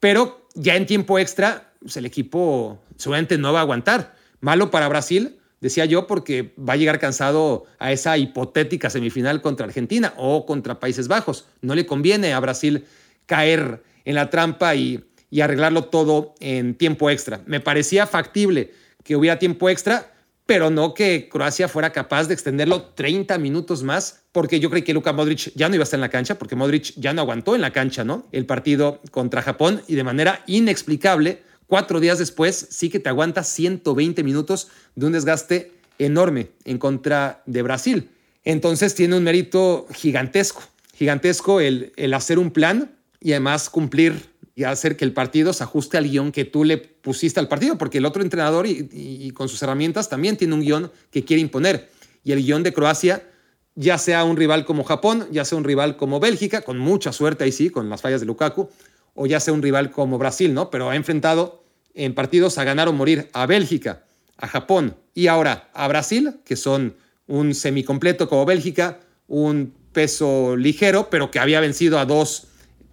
[0.00, 4.16] Pero ya en tiempo extra, pues el equipo seguramente no va a aguantar.
[4.40, 9.66] Malo para Brasil, decía yo, porque va a llegar cansado a esa hipotética semifinal contra
[9.66, 11.46] Argentina o contra Países Bajos.
[11.60, 12.86] No le conviene a Brasil
[13.26, 17.42] caer en la trampa y, y arreglarlo todo en tiempo extra.
[17.44, 20.14] Me parecía factible que hubiera tiempo extra,
[20.46, 24.92] pero no que Croacia fuera capaz de extenderlo 30 minutos más, porque yo creí que
[24.92, 27.54] Luka Modric ya no iba a estar en la cancha, porque Modric ya no aguantó
[27.54, 28.26] en la cancha, ¿no?
[28.32, 31.42] El partido contra Japón y de manera inexplicable,
[31.74, 37.42] cuatro días después, sí que te aguanta 120 minutos de un desgaste enorme en contra
[37.46, 38.10] de Brasil.
[38.44, 40.62] Entonces tiene un mérito gigantesco,
[40.94, 45.64] gigantesco el, el hacer un plan y además cumplir y hacer que el partido se
[45.64, 49.26] ajuste al guion que tú le pusiste al partido, porque el otro entrenador y, y,
[49.26, 51.90] y, con sus herramientas también tiene un guion que quiere imponer.
[52.22, 53.28] Y el guion de Croacia,
[53.74, 57.42] ya sea un rival como Japón, ya sea un rival como Bélgica, con mucha suerte
[57.42, 58.70] ahí sí, con las fallas de Lukaku,
[59.14, 60.70] o ya sea un rival como Brasil, ¿no?
[60.70, 61.63] Pero ha enfrentado
[61.94, 64.04] en partidos a ganar o morir a Bélgica,
[64.36, 71.08] a Japón y ahora a Brasil, que son un semicompleto como Bélgica, un peso ligero,
[71.08, 72.48] pero que había vencido a dos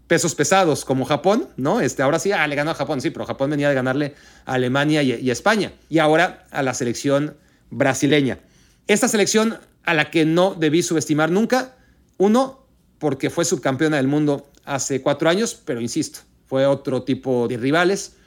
[0.07, 1.79] pesos pesados como Japón, ¿no?
[1.79, 4.13] Este, ahora sí, ah, le ganó a Japón, sí, pero Japón venía de ganarle
[4.45, 5.71] a Alemania y, y a España.
[5.89, 7.35] Y ahora a la selección
[7.69, 8.39] brasileña.
[8.87, 11.75] Esta selección a la que no debí subestimar nunca,
[12.17, 12.65] uno,
[12.99, 18.17] porque fue subcampeona del mundo hace cuatro años, pero insisto, fue otro tipo de rivales.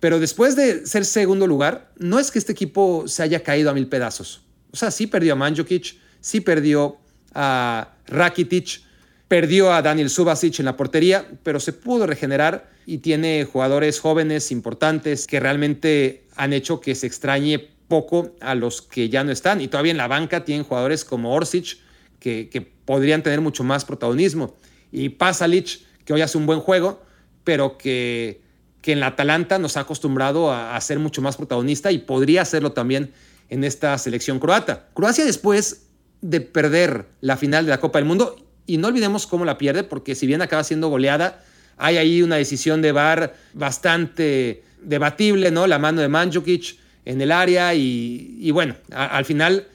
[0.00, 3.74] Pero después de ser segundo lugar, no es que este equipo se haya caído a
[3.74, 4.42] mil pedazos.
[4.70, 6.98] O sea, sí perdió a Mandzukic, sí perdió
[7.34, 8.82] a Rakitic,
[9.28, 14.50] Perdió a Daniel Subasic en la portería, pero se pudo regenerar y tiene jugadores jóvenes
[14.50, 17.58] importantes que realmente han hecho que se extrañe
[17.88, 19.60] poco a los que ya no están.
[19.60, 21.76] Y todavía en la banca tienen jugadores como Orsic
[22.18, 24.56] que, que podrían tener mucho más protagonismo.
[24.90, 27.02] Y Pasalic, que hoy hace un buen juego,
[27.44, 28.40] pero que,
[28.88, 32.72] que en la Atalanta nos ha acostumbrado a, ser mucho más protagonista y podría hacerlo
[32.72, 33.12] también
[33.50, 34.86] en esta selección croata.
[34.94, 35.88] Croacia después
[36.22, 39.84] de perder la final de la Copa del Mundo, y no olvidemos cómo la pierde,
[39.84, 41.44] porque si bien acaba siendo goleada,
[41.76, 45.66] hay ahí una decisión de VAR bastante debatible, ¿no?
[45.66, 49.66] La mano de Mandzukic en el área y, bueno, al final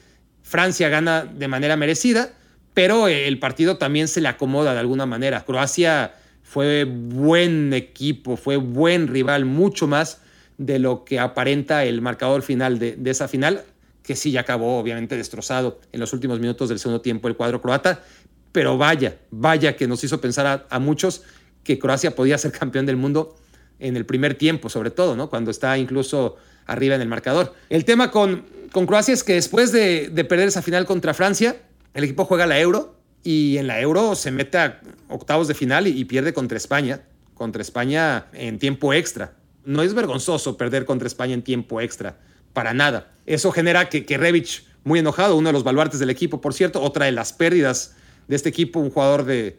[0.42, 2.32] Francia gana de manera merecida,
[2.74, 5.44] pero el partido también se le acomoda de alguna manera.
[5.44, 10.20] Croacia fue buen equipo, fue buen rival, mucho más
[10.56, 13.64] de lo que aparenta el marcador final de, esa final,
[14.04, 17.60] que sí ya acabó obviamente destrozado en los últimos minutos del segundo tiempo el cuadro
[17.60, 18.04] croata,
[18.52, 21.22] pero vaya, vaya que nos hizo pensar a muchos
[21.64, 23.34] que Croacia podía ser campeón del mundo
[23.80, 25.28] en el primer tiempo, sobre todo, ¿no?
[25.28, 27.54] Cuando está incluso arriba en el marcador.
[27.68, 31.56] El tema con, con Croacia es que después de, perder esa final contra Francia,
[31.94, 32.93] el equipo juega la Euro
[33.24, 37.00] y en la Euro se mete a octavos de final y, pierde contra España,
[37.34, 39.32] contra España en tiempo extra.
[39.64, 42.18] No es vergonzoso perder contra España en tiempo extra,
[42.52, 43.12] para nada.
[43.24, 46.82] Eso genera que, que Rebic, muy enojado, uno de los baluartes del equipo, por cierto,
[46.82, 47.96] otra de las pérdidas
[48.28, 49.58] de este equipo, un jugador de,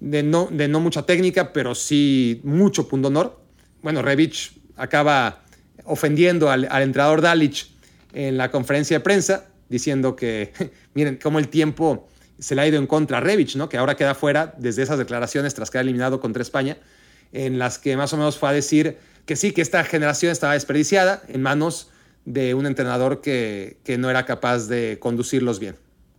[0.00, 3.40] de no, de no mucha técnica, pero sí mucho punto honor.
[3.82, 5.42] Bueno, Rebic acaba
[5.84, 7.68] ofendiendo al, entrenador Dalic
[8.12, 10.52] en la conferencia de prensa, diciendo que,
[10.94, 13.68] miren, cómo el tiempo se le ha ido en contra a Rebic, ¿no?
[13.68, 16.76] que ahora queda fuera desde esas declaraciones tras quedar eliminado contra España,
[17.32, 20.52] en las que más o menos fue a decir que sí, que esta generación estaba
[20.52, 21.90] desperdiciada en manos
[22.24, 25.76] de un entrenador que, que no era capaz de conducirlos bien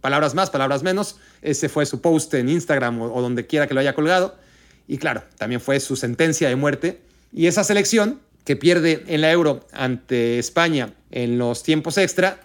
[0.07, 1.17] palabras más, palabras menos.
[1.41, 4.37] Ese fue su post en Instagram o, donde quiera que lo haya colgado.
[4.87, 7.01] Y claro, también fue su sentencia de muerte.
[7.33, 12.39] Y esa selección que pierde en la Euro ante España en los tiempos extra,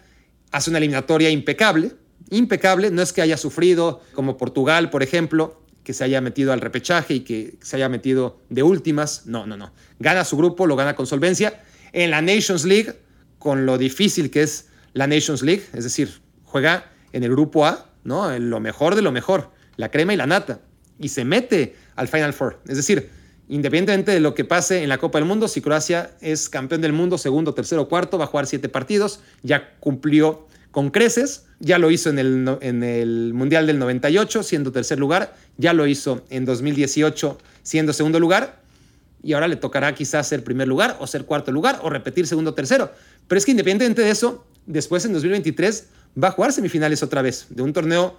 [0.50, 1.92] hace una eliminatoria impecable.
[2.32, 6.62] Impecable, no es que haya sufrido como Portugal, por ejemplo, que se haya metido al
[6.62, 9.26] repechaje y que se haya metido de últimas.
[9.26, 9.72] No, no, no.
[9.98, 11.62] Gana su grupo, lo gana con solvencia.
[11.92, 12.94] En la Nations League,
[13.38, 17.90] con lo difícil que es la Nations League, es decir, juega en el grupo A,
[18.04, 18.38] ¿no?
[18.38, 20.60] lo mejor de lo mejor, la crema y la nata,
[20.98, 22.60] y se mete al Final Four.
[22.66, 23.10] Es decir,
[23.48, 26.94] independientemente de lo que pase en la Copa del Mundo, si Croacia es campeón del
[26.94, 31.92] mundo, segundo, tercero, cuarto, va a jugar siete partidos, ya cumplió con creces, ya lo
[31.92, 36.44] hizo en el, en el Mundial del 98, siendo tercer lugar, ya lo hizo en
[36.44, 38.61] 2018, siendo segundo lugar,
[39.22, 42.53] y ahora le tocará quizás ser primer lugar o ser cuarto lugar o repetir segundo
[42.53, 42.90] tercero.
[43.29, 45.87] Pero es que independientemente de eso, después en 2023
[46.22, 48.18] va a jugar semifinales otra vez, de un torneo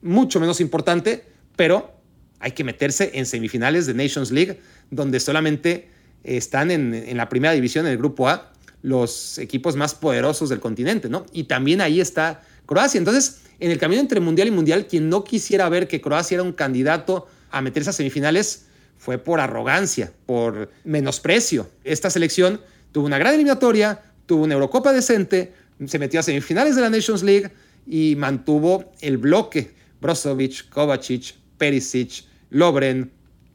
[0.00, 1.24] mucho menos importante,
[1.56, 1.92] pero
[2.38, 4.60] hay que meterse en semifinales de Nations League,
[4.92, 5.88] donde solamente
[6.22, 8.52] están en, la primera división, en el grupo A,
[8.82, 11.26] los equipos más poderosos del continente, ¿no?
[11.32, 12.98] Y también ahí está Croacia.
[12.98, 16.42] Entonces, en el camino entre Mundial y Mundial, quien no quisiera ver que Croacia era
[16.42, 18.66] un candidato a meterse a semifinales
[18.98, 21.68] fue por arrogancia, por menosprecio.
[21.84, 22.60] Esta selección
[22.92, 25.52] tuvo una gran eliminatoria, tuvo una Eurocopa decente,
[25.86, 27.50] se metió a semifinales de la Nations League
[27.86, 29.74] y mantuvo el bloque.
[30.00, 33.10] Brozovic, Kovacic, Perisic, Lobren,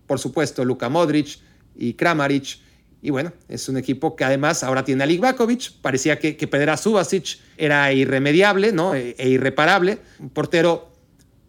[0.07, 1.39] por supuesto Luka Modric
[1.75, 2.59] y Kramaric.
[3.01, 5.73] Y bueno, es un equipo que además ahora tiene a Ligvakovic.
[5.81, 8.93] Parecía que, que perder a Subasic era irremediable ¿no?
[8.93, 9.99] e, e, irreparable.
[10.19, 10.91] Un portero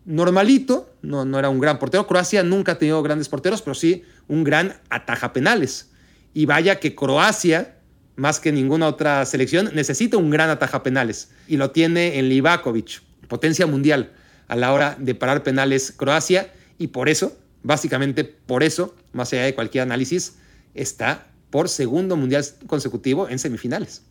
[0.05, 2.07] normalito, no, no era un gran portero.
[2.07, 5.91] Croacia nunca ha tenido grandes porteros, pero sí un gran ataja penales.
[6.35, 7.81] Y vaya que Croacia
[8.21, 13.01] más que ninguna otra selección, necesita un gran ataja penales y lo tiene en Livakovic,
[13.29, 14.13] potencia mundial
[14.47, 19.45] a la hora de parar penales Croacia y por eso, básicamente por eso, más allá
[19.45, 20.37] de cualquier análisis,
[20.75, 24.03] está por segundo mundial consecutivo en semifinales.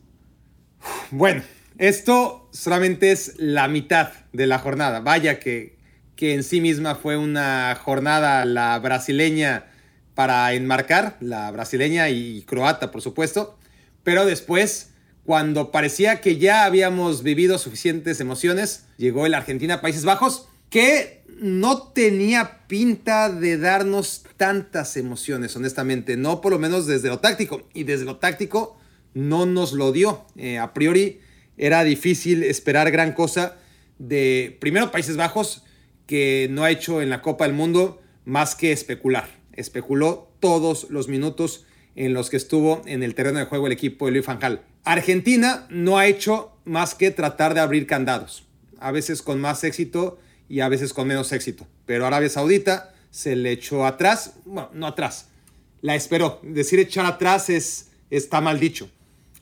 [1.10, 1.42] Bueno,
[1.78, 5.00] esto solamente es la mitad de la jornada.
[5.00, 5.78] Vaya que,
[6.16, 9.66] que en sí misma fue una jornada la brasileña
[10.14, 13.58] para enmarcar, la brasileña y croata, por supuesto.
[14.02, 14.90] Pero después,
[15.24, 22.66] cuando parecía que ya habíamos vivido suficientes emociones, llegó el Argentina-Países Bajos, que no tenía
[22.66, 27.68] pinta de darnos tantas emociones, honestamente, no por lo menos desde lo táctico.
[27.74, 28.78] Y desde lo táctico
[29.14, 30.24] no nos lo dio.
[30.36, 31.20] Eh, a priori
[31.56, 33.56] era difícil esperar gran cosa
[33.98, 35.64] de, primero, Países Bajos,
[36.06, 39.28] que no ha hecho en la Copa del Mundo más que especular.
[39.52, 41.66] Especuló todos los minutos
[41.96, 44.62] en los que estuvo en el terreno de juego el equipo de Luis Fanjal.
[44.84, 48.46] Argentina no ha hecho más que tratar de abrir candados,
[48.78, 50.18] a veces con más éxito
[50.50, 51.66] y a veces con menos éxito.
[51.86, 55.28] Pero Arabia Saudita se le echó atrás, bueno, no atrás,
[55.80, 56.40] la esperó.
[56.42, 58.90] Decir echar atrás es, está mal dicho.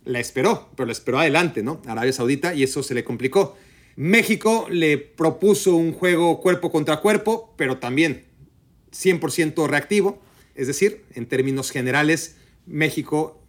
[0.04, 1.80] La esperó, pero la esperó adelante, ¿no?
[1.86, 3.56] Arabia Saudita y eso se le complicó.
[3.96, 8.26] México le propuso un juego cuerpo contra cuerpo, pero también
[8.92, 10.20] 100% reactivo,
[10.54, 12.36] es decir, en términos generales,
[12.66, 13.42] México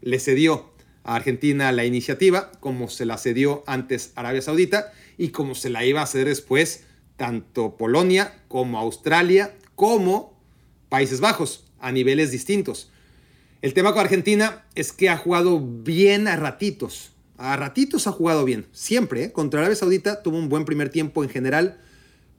[0.00, 0.72] le cedió
[1.04, 5.84] a Argentina la iniciativa, como se la cedió antes Arabia Saudita y como se la
[5.84, 6.84] iba a ceder después
[7.22, 10.36] tanto Polonia como Australia como
[10.88, 12.90] Países Bajos a niveles distintos.
[13.60, 17.12] El tema con Argentina es que ha jugado bien a ratitos.
[17.38, 19.22] A ratitos ha jugado bien, siempre.
[19.22, 19.32] ¿eh?
[19.32, 21.78] Contra Arabia Saudita tuvo un buen primer tiempo en general.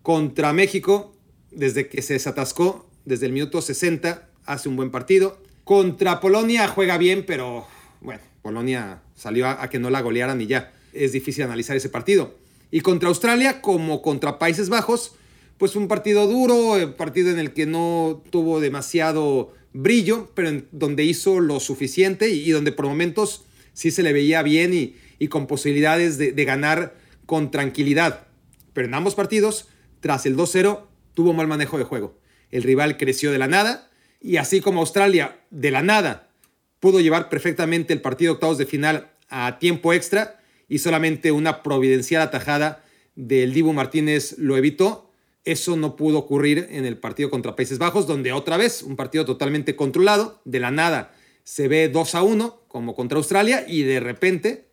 [0.01, 1.15] Contra México,
[1.49, 5.41] desde que se desatascó, desde el minuto 60, hace un buen partido.
[5.63, 7.65] Contra Polonia juega bien, pero
[8.01, 10.73] bueno, Polonia salió a, que no la golearan y ya.
[10.91, 12.42] Es difícil analizar ese partido.
[12.73, 15.13] Y contra Australia, como contra Países Bajos,
[15.59, 20.49] pues un partido duro, un eh, partido en el que no tuvo demasiado brillo, pero
[20.49, 25.27] en donde hizo lo suficiente y, donde por momentos sí se le veía bien y,
[25.27, 26.95] con posibilidades de, ganar
[27.27, 28.25] con tranquilidad.
[28.73, 29.67] Pero en ambos partidos,
[29.99, 30.81] tras el 2-0,
[31.13, 32.17] tuvo mal manejo de juego.
[32.49, 36.31] El rival creció de la nada y así como Australia de la nada
[36.79, 40.39] pudo llevar perfectamente el partido octavos de final a tiempo extra
[40.73, 42.83] y solamente una providencial atajada
[43.15, 45.07] del Dibu Martínez lo evitó,
[45.45, 49.23] eso no pudo ocurrir en el partido contra Países Bajos, donde otra vez un partido
[49.23, 51.13] totalmente controlado, de la nada
[51.43, 54.65] se ve 2 a 1 como contra Australia y de repente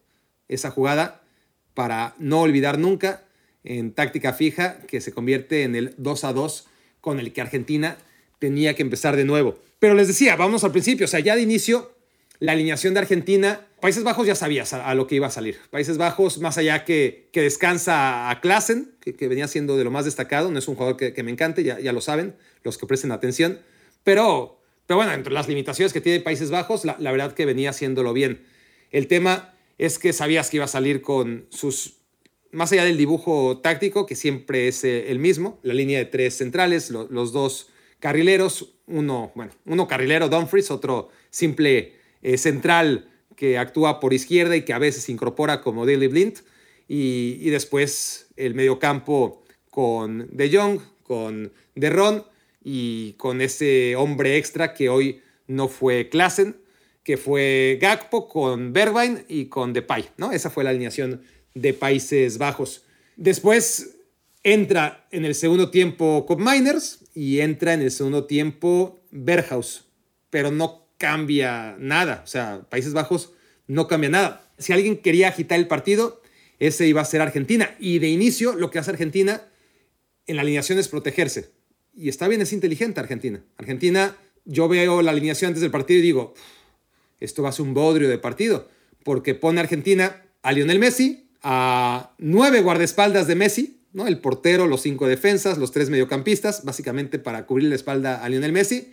[0.49, 1.21] esa jugada
[1.75, 3.25] para no olvidar nunca
[3.63, 6.67] en táctica fija que se convierte en el 2 a 2
[7.03, 7.99] con el que Argentina
[8.39, 9.59] tenía que empezar de nuevo.
[9.79, 11.93] Pero les decía, vamos al principio, o sea, ya de inicio
[12.41, 15.59] la alineación de Argentina, Países Bajos ya sabías a, lo que iba a salir.
[15.71, 20.07] Países Bajos, más allá que, que descansa a Klassen, que, venía siendo de lo más
[20.07, 22.35] destacado, no es un jugador que, me encante, ya, ya, lo saben,
[22.65, 23.61] los que presten atención,
[24.05, 27.71] pero, pero bueno, entre las limitaciones que tiene Países Bajos, la, la verdad que venía
[27.71, 28.45] haciéndolo bien.
[28.91, 32.01] El tema es que sabías que iba a salir con sus
[32.53, 36.37] más allá del dibujo táctico, que siempre es eh, el mismo, la línea de tres
[36.37, 37.69] centrales, los dos
[38.01, 44.63] carrileros, uno, bueno, uno carrilero Dumfries, otro simple eh, central que actúa por izquierda y
[44.63, 46.41] que a veces incorpora como Daily Blind.
[46.87, 52.25] Y, después el mediocampo con De Jong, con De Ron
[52.65, 56.57] y con ese hombre extra que hoy no fue Klassen,
[57.05, 60.11] que fue Gakpo con Bergwijn y con Depay.
[60.17, 60.33] ¿no?
[60.33, 61.23] Esa fue la alineación
[61.55, 62.85] de Países Bajos.
[63.17, 63.97] Después
[64.43, 69.87] entra en el segundo tiempo Cop Miners y entra en el segundo tiempo Berghaus,
[70.31, 72.21] pero no cambia nada.
[72.23, 73.33] O sea, Países Bajos
[73.67, 74.53] no cambia nada.
[74.59, 76.21] Si alguien quería agitar el partido,
[76.59, 77.75] ese iba a ser Argentina.
[77.81, 79.43] Y de inicio, lo que hace Argentina
[80.27, 81.53] en la alineación es protegerse.
[81.95, 83.43] Y está bien, es inteligente Argentina.
[83.57, 86.35] Argentina, yo veo la alineación antes del partido y digo,
[87.19, 88.69] esto va a ser un bodrio de partido,
[89.03, 94.07] porque pone a Argentina a Lionel Messi, a nueve guardaespaldas de Messi, ¿no?
[94.07, 98.53] el portero, los cinco defensas, los tres mediocampistas, básicamente para cubrir la espalda a Lionel
[98.53, 98.93] Messi,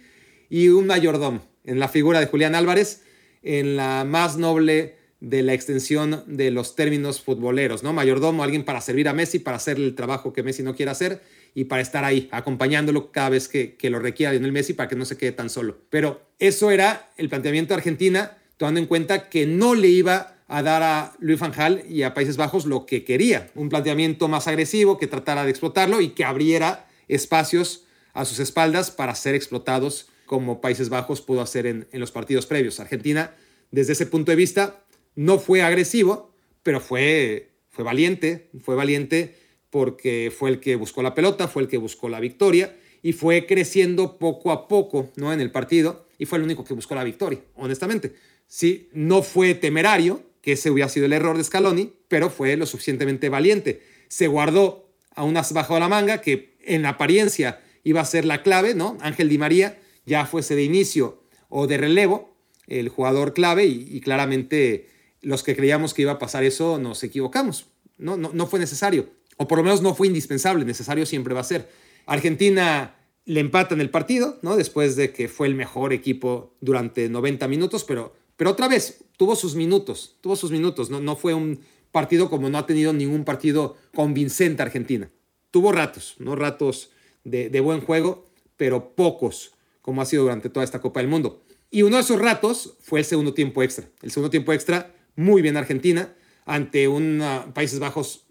[0.49, 3.03] y un mayordomo en la figura de Julián Álvarez,
[3.43, 7.93] en la más noble de la extensión de los términos futboleros, ¿no?
[7.93, 11.21] Mayordomo, alguien para servir a Messi, para hacer el trabajo que Messi no quiere hacer
[11.53, 14.95] y para estar ahí, acompañándolo cada vez que, que lo requiera Lionel Messi para que
[14.95, 15.77] no se quede tan solo.
[15.89, 20.61] Pero eso era el planteamiento de Argentina, tomando en cuenta que no le iba a
[20.61, 24.97] dar a Luis Van y a Países Bajos lo que quería, un planteamiento más agresivo
[24.97, 30.61] que tratara de explotarlo y que abriera espacios a sus espaldas para ser explotados como
[30.61, 32.79] Países Bajos pudo hacer en, los partidos previos.
[32.79, 33.35] Argentina,
[33.71, 34.83] desde ese punto de vista,
[35.15, 39.35] no fue agresivo, pero fue, fue valiente, fue valiente
[39.71, 43.47] porque fue el que buscó la pelota, fue el que buscó la victoria y fue
[43.47, 45.33] creciendo poco a poco ¿no?
[45.33, 48.13] en el partido y fue el único que buscó la victoria, honestamente.
[48.47, 52.65] Sí, no fue temerario, que ese hubiera sido el error de Scaloni, pero fue lo
[52.65, 53.81] suficientemente valiente.
[54.07, 58.73] Se guardó a unas bajo la manga que en apariencia iba a ser la clave,
[58.73, 58.97] ¿no?
[59.01, 62.33] Ángel Di María ya fuese de inicio o de relevo,
[62.65, 64.89] el jugador clave y, claramente
[65.21, 67.67] los que creíamos que iba a pasar eso nos equivocamos.
[67.97, 71.41] No, no, no fue necesario, o por lo menos no fue indispensable, necesario siempre va
[71.41, 71.69] a ser.
[72.05, 72.95] Argentina
[73.25, 74.55] le empata en el partido, ¿no?
[74.55, 79.35] Después de que fue el mejor equipo durante 90 minutos, pero, pero otra vez tuvo
[79.35, 81.59] sus minutos, tuvo sus minutos, no, no fue un
[81.91, 85.09] partido como no ha tenido ningún partido convincente Argentina.
[85.51, 86.91] Tuvo ratos, no ratos
[87.23, 89.56] de, de buen juego, pero pocos
[89.87, 91.45] como ha sido durante toda esta Copa del Mundo.
[91.71, 93.87] Y uno de esos ratos fue el segundo tiempo extra.
[94.01, 96.13] El segundo tiempo extra, muy bien Argentina,
[96.45, 97.23] ante un
[97.53, 98.25] Países Bajos.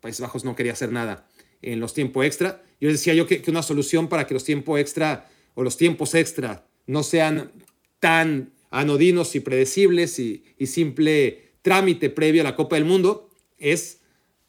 [0.00, 1.28] Países Bajos no quería hacer nada
[1.60, 2.62] en los tiempos extra.
[2.80, 6.66] Yo decía yo que, una solución para que los tiempos extra o los tiempos extra
[6.86, 7.52] no sean
[8.00, 13.28] tan anodinos y predecibles y simple trámite previo a la Copa del Mundo
[13.58, 14.00] es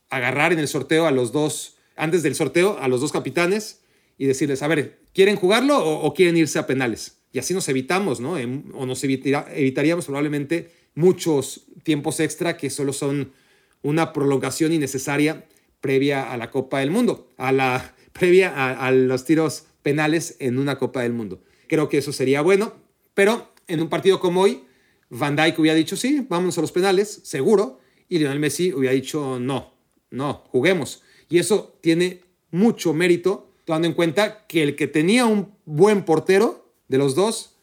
[0.09, 3.81] agarrar en el sorteo a los dos, antes del sorteo, a los dos capitanes
[4.17, 7.19] y decirles, a ver, ¿quieren jugarlo o, quieren irse a penales?
[7.31, 8.33] Y así nos evitamos, ¿no?
[8.33, 13.33] o nos evitaríamos probablemente muchos tiempos extra que solo son
[13.81, 15.45] una prolongación innecesaria
[15.79, 20.77] previa a la Copa del Mundo, a la previa a, los tiros penales en una
[20.77, 21.43] Copa del Mundo.
[21.67, 22.73] Creo que eso sería bueno,
[23.13, 24.63] pero en un partido como hoy,
[25.09, 29.39] Van Dijk hubiera dicho sí, vamos a los penales, seguro, y Lionel Messi hubiera dicho
[29.39, 29.73] no,
[30.09, 31.03] no, juguemos.
[31.29, 36.71] Y eso tiene mucho mérito, tomando en cuenta que el que tenía un buen portero
[36.87, 37.55] de los dos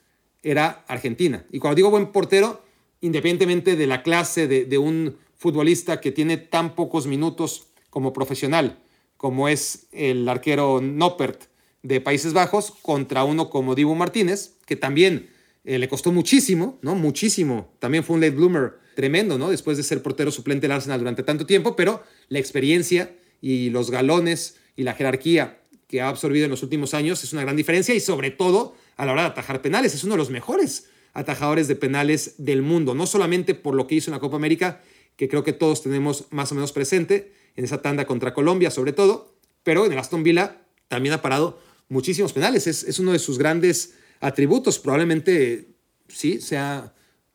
[0.42, 1.46] era Argentina.
[1.50, 2.62] Y cuando digo buen portero,
[3.00, 8.80] independientemente de la clase de, un futbolista que tiene tan pocos minutos como profesional,
[9.16, 11.44] como es el arquero Noppert
[11.82, 15.30] de Países Bajos, contra uno como Dibu Martínez, que también
[15.64, 16.94] eh, le costó muchísimo, ¿no?
[16.94, 17.72] Muchísimo.
[17.78, 19.50] También fue un late bloomer tremendo, ¿no?
[19.50, 23.90] Después de ser portero suplente del Arsenal durante tanto tiempo, pero la experiencia y los
[23.90, 25.61] galones y la jerarquía
[25.93, 29.05] que ha absorbido en los últimos años es una gran diferencia y sobre todo a
[29.05, 29.95] la hora de atajar penales.
[29.95, 33.97] Es uno de los mejores atajadores de penales del mundo, no solamente por lo que
[33.97, 34.80] hizo en la Copa América,
[35.16, 38.95] que creo que todos tenemos más o menos presente, en esa tanda contra Colombia sobre
[38.95, 39.34] todo,
[39.64, 42.66] pero en el Aston Villa también ha parado muchísimos penales.
[42.66, 44.78] Es, es uno de sus grandes atributos.
[44.78, 45.74] Probablemente
[46.09, 46.95] sí sea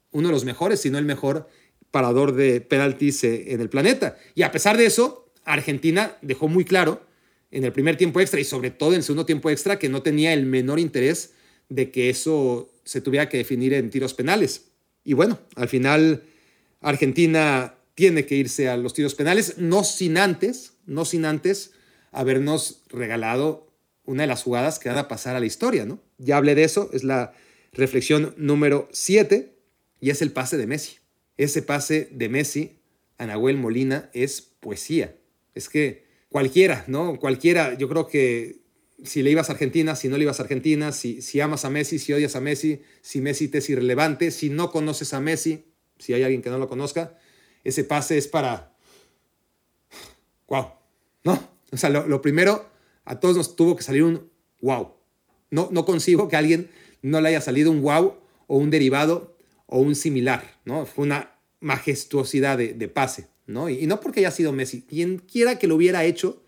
[0.09, 1.47] uno de los mejores, si no el mejor
[1.91, 4.17] parador de penaltis eh, en el planeta.
[4.33, 7.05] Y a pesar de eso, Argentina dejó muy claro
[7.51, 10.01] en el primer tiempo extra y sobre todo en el segundo tiempo extra que no
[10.01, 11.33] tenía el menor interés
[11.69, 14.65] de que eso se tuviera que definir en tiros penales.
[15.03, 16.23] Y bueno, al final
[16.81, 21.71] Argentina tiene que irse a los tiros penales, no sin antes, no sin antes
[22.11, 23.67] habernos regalado
[24.05, 25.99] una de las jugadas que van a pasar a la historia, ¿no?
[26.17, 27.33] Ya hablé de eso, es la
[27.73, 29.53] reflexión número 7
[29.99, 30.97] y es el pase de Messi.
[31.37, 32.79] Ese pase de Messi
[33.17, 35.15] a Nahuel Molina es poesía.
[35.53, 37.19] Es que cualquiera, ¿no?
[37.19, 38.61] Cualquiera, yo creo que
[39.03, 41.69] si le ibas a Argentina, si no le ibas a Argentina, si, si amas a
[41.69, 45.65] Messi, si odias a Messi, si Messi te es irrelevante, si no conoces a Messi,
[45.99, 47.17] si hay alguien que no lo conozca,
[47.63, 48.73] ese pase es para...
[50.47, 50.67] ¡Wow!
[51.23, 51.57] ¿No?
[51.71, 52.69] O sea, lo, primero,
[53.05, 54.29] a todos nos tuvo que salir un
[54.61, 54.93] wow.
[55.51, 56.69] No, no consigo que a alguien
[57.01, 58.15] no le haya salido un wow
[58.47, 60.85] o un derivado o un similar, ¿no?
[60.85, 63.69] Fue una majestuosidad de, pase, ¿no?
[63.69, 66.43] Y, no porque haya sido Messi, quien quiera que lo hubiera hecho,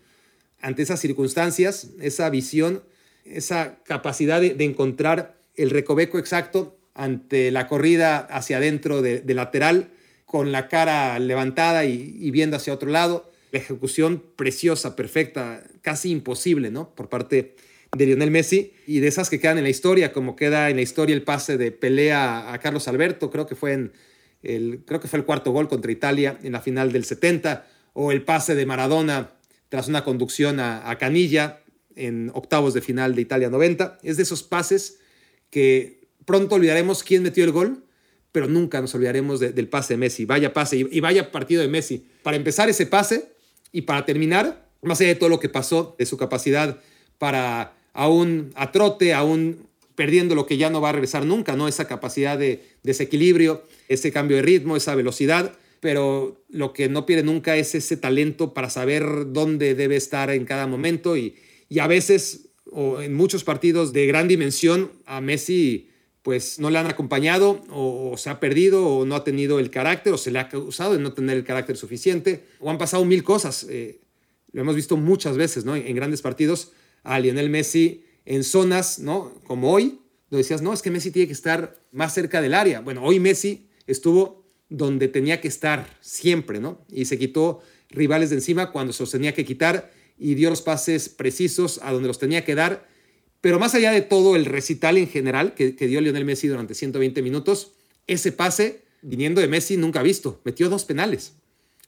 [0.60, 2.82] ante esas circunstancias, esa visión,
[3.24, 9.90] esa capacidad de, encontrar el recoveco exacto ante la corrida hacia adentro de, lateral,
[10.26, 13.30] con la cara levantada y, viendo hacia otro lado.
[13.50, 16.94] La ejecución preciosa, perfecta, casi imposible, ¿no?
[16.94, 17.56] Por parte
[17.96, 20.82] de Lionel Messi y de esas que quedan en la historia, como queda en la
[20.82, 23.92] historia el pase de pelea a Carlos Alberto, creo que fue en
[24.42, 28.12] el, creo que fue el cuarto gol contra Italia en la final del 70, o
[28.12, 29.32] el pase de Maradona
[29.68, 31.60] tras una conducción a, Canilla
[31.96, 33.98] en octavos de final de Italia 90.
[34.02, 34.98] Es de esos pases
[35.50, 37.84] que pronto olvidaremos quién metió el gol,
[38.32, 40.24] pero nunca nos olvidaremos del pase de Messi.
[40.24, 42.06] Vaya pase y, vaya partido de Messi.
[42.22, 43.32] Para empezar ese pase
[43.72, 46.78] y para terminar, más allá de todo lo que pasó, de su capacidad
[47.18, 49.68] para aún a trote, aún
[50.00, 51.68] perdiendo lo que ya no va a regresar nunca, ¿no?
[51.68, 57.24] Esa capacidad de desequilibrio, ese cambio de ritmo, esa velocidad pero lo que no pierde
[57.24, 61.34] nunca es ese talento para saber dónde debe estar en cada momento y,
[61.80, 65.88] a veces o en muchos partidos de gran dimensión a Messi
[66.22, 70.12] pues no le han acompañado o, se ha perdido o no ha tenido el carácter
[70.12, 73.22] o se le ha acusado de no tener el carácter suficiente o han pasado mil
[73.24, 73.66] cosas.
[73.70, 74.00] Eh,
[74.52, 75.76] lo hemos visto muchas veces ¿no?
[75.76, 76.72] en, grandes partidos
[77.02, 79.34] a Lionel Messi en zonas ¿no?
[79.44, 79.98] como hoy,
[80.30, 82.80] lo decías, no, es que Messi tiene que estar más cerca del área.
[82.80, 86.80] Bueno, hoy Messi estuvo donde tenía que estar siempre, ¿no?
[86.92, 90.62] Y se quitó rivales de encima cuando se los tenía que quitar y dio los
[90.62, 92.86] pases precisos a donde los tenía que dar.
[93.40, 97.22] Pero más allá de todo el recital en general que, dio Lionel Messi durante 120
[97.22, 97.72] minutos,
[98.06, 100.40] ese pase, viniendo de Messi, nunca visto.
[100.44, 101.32] Metió dos penales.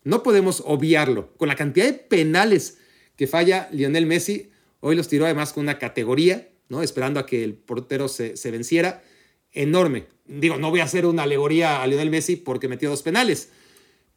[0.02, 1.32] No podemos obviarlo.
[1.36, 2.78] Con la cantidad de penales
[3.14, 4.50] que falla Lionel Messi,
[4.82, 6.82] hoy los tiró además con una categoría, ¿no?
[6.82, 9.02] Esperando a que el portero se, venciera
[9.52, 10.06] enorme.
[10.26, 13.50] Digo, no voy a hacer una alegoría a Lionel Messi porque metió dos penales,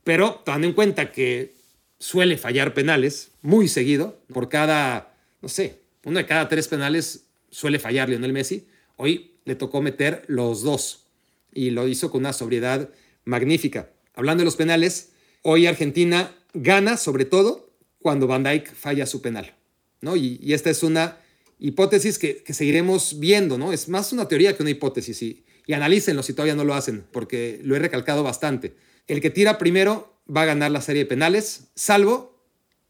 [0.04, 1.54] pero tomando en cuenta que
[2.00, 7.80] suele fallar penales muy seguido, por cada, no sé, uno de cada tres penales suele
[7.80, 8.68] fallar Lionel Messi.
[8.98, 11.06] Hoy le tocó meter los dos
[11.54, 12.90] y lo hizo con una sobriedad
[13.24, 13.92] magnífica.
[14.16, 15.12] Hablando de los penales,
[15.44, 19.54] hoy Argentina gana sobre todo cuando Van Dijk falla su penal.
[20.02, 20.16] ¿No?
[20.16, 21.18] Y, y esta es una
[21.60, 23.74] hipótesis que, seguiremos viendo, ¿no?
[23.74, 27.06] Es más una teoría que una hipótesis y, y analícenlo si todavía no lo hacen,
[27.12, 28.76] porque lo he recalcado bastante.
[29.08, 32.42] El que tira primero va a ganar la serie de penales, salvo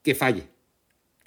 [0.03, 0.47] que falle.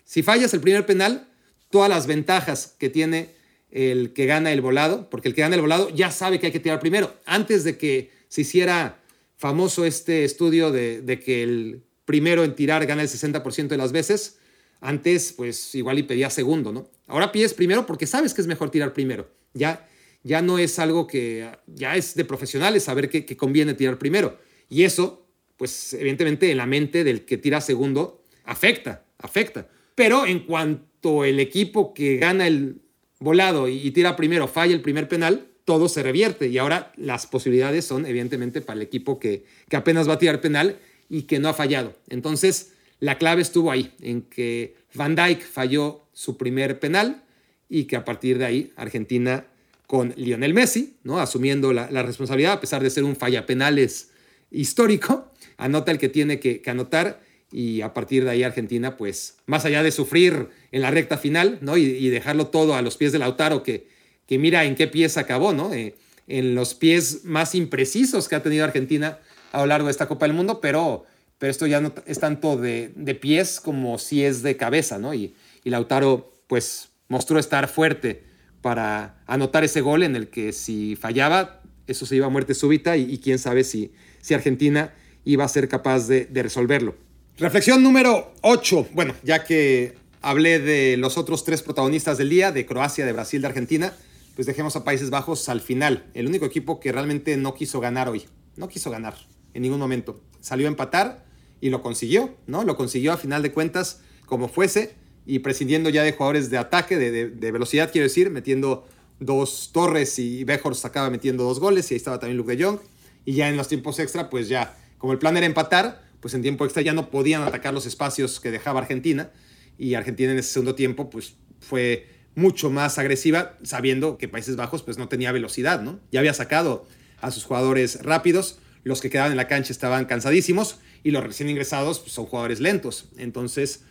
[0.05, 1.29] Si fallas el primer penal,
[1.70, 3.37] todas las ventajas que tiene
[3.70, 6.53] el que gana el volado, porque el que gana el volado ya sabe que hay
[6.53, 7.14] que tirar primero.
[7.26, 9.01] Antes de que se hiciera
[9.37, 13.93] famoso este estudio de, de que el primero en tirar gana el 60% de las
[13.93, 14.39] veces,
[14.81, 16.89] antes pues igual y pedía segundo, ¿no?
[17.07, 19.29] Ahora pides primero porque sabes que es mejor tirar primero.
[19.55, 19.89] Ya,
[20.22, 24.39] ya no es algo que ya es de profesionales saber que, que conviene tirar primero.
[24.68, 25.26] Y eso,
[25.57, 29.68] pues evidentemente en la mente del que tira segundo afecta, afecta.
[29.95, 32.81] Pero en cuanto el equipo que gana el
[33.20, 37.85] volado y, tira primero falla el primer penal, todo se revierte y ahora las posibilidades
[37.85, 40.79] son evidentemente para el equipo que, que apenas va a tirar penal
[41.11, 41.95] y que no ha fallado.
[42.09, 47.22] Entonces, la clave estuvo ahí, en que Van Dijk falló su primer penal
[47.68, 49.46] y que a partir de ahí Argentina
[49.86, 51.18] con Lionel Messi, ¿no?
[51.18, 54.11] asumiendo la, responsabilidad, a pesar de ser un falla penales
[54.51, 59.64] histórico, anota el que tiene que, anotar y a partir de ahí Argentina, pues más
[59.64, 61.76] allá de sufrir en la recta final ¿no?
[61.78, 63.88] y, dejarlo todo a los pies de Lautaro, que,
[64.26, 65.72] que mira en qué pies acabó, ¿no?
[65.72, 65.94] Eh,
[66.26, 69.18] en los pies más imprecisos que ha tenido Argentina
[69.53, 71.07] a lo largo de esta Copa del Mundo, pero,
[71.39, 75.14] pero esto ya no es tanto de, de pies como si es de cabeza, ¿no?
[75.14, 75.34] Y,
[75.64, 78.24] y Lautaro, pues, mostró estar fuerte
[78.61, 82.97] para anotar ese gol en el que si fallaba, eso se iba a muerte súbita
[82.97, 84.93] y, quién sabe si, si Argentina
[85.24, 86.97] iba a ser capaz de, de resolverlo.
[87.39, 88.89] Reflexión número 8.
[88.93, 93.41] Bueno, ya que hablé de los otros tres protagonistas del día, de Croacia, de Brasil,
[93.41, 93.93] de Argentina,
[94.34, 96.05] pues dejemos a Países Bajos al final.
[96.14, 98.24] El único equipo que realmente no quiso ganar hoy.
[98.57, 99.14] No quiso ganar
[99.55, 100.20] en ningún momento.
[100.41, 101.28] Salió a empatar
[101.61, 102.64] y lo consiguió, ¿no?
[102.64, 104.94] Lo consiguió a final de cuentas como fuese
[105.26, 108.86] y prescindiendo ya de jugadores de ataque, de, velocidad, quiero decir, metiendo
[109.20, 112.78] dos torres y Bejors acaba metiendo dos goles y ahí estaba también Luke de Jong.
[113.24, 116.42] Y ya en los tiempos extra, pues ya, como el plan era empatar, pues en
[116.42, 119.30] tiempo extra ya no podían atacar los espacios que dejaba Argentina
[119.76, 124.82] y Argentina en ese segundo tiempo pues fue mucho más agresiva sabiendo que Países Bajos
[124.82, 126.00] pues no tenía velocidad, ¿no?
[126.11, 126.86] Ya había sacado
[127.20, 131.49] a sus jugadores rápidos, los que quedaban en la cancha estaban cansadísimos y los recién
[131.49, 133.09] ingresados pues, son jugadores lentos.
[133.16, 133.84] Entonces,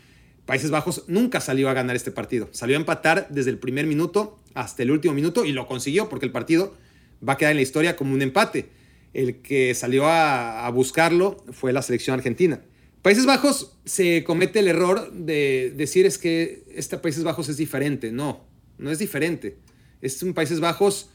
[0.45, 2.49] Países Bajos nunca salió a ganar este partido.
[2.51, 6.26] Salió a empatar desde el primer minuto hasta el último minuto y lo consiguió porque
[6.26, 6.76] el partido
[7.28, 8.70] va a quedar en la historia como un empate
[9.18, 12.62] el que salió a, buscarlo fue la selección argentina.
[13.01, 18.12] Países Bajos se comete el error de decir es que este Países Bajos es diferente.
[18.12, 18.45] No,
[18.78, 19.58] no es diferente.
[20.01, 21.10] Es un Países Bajos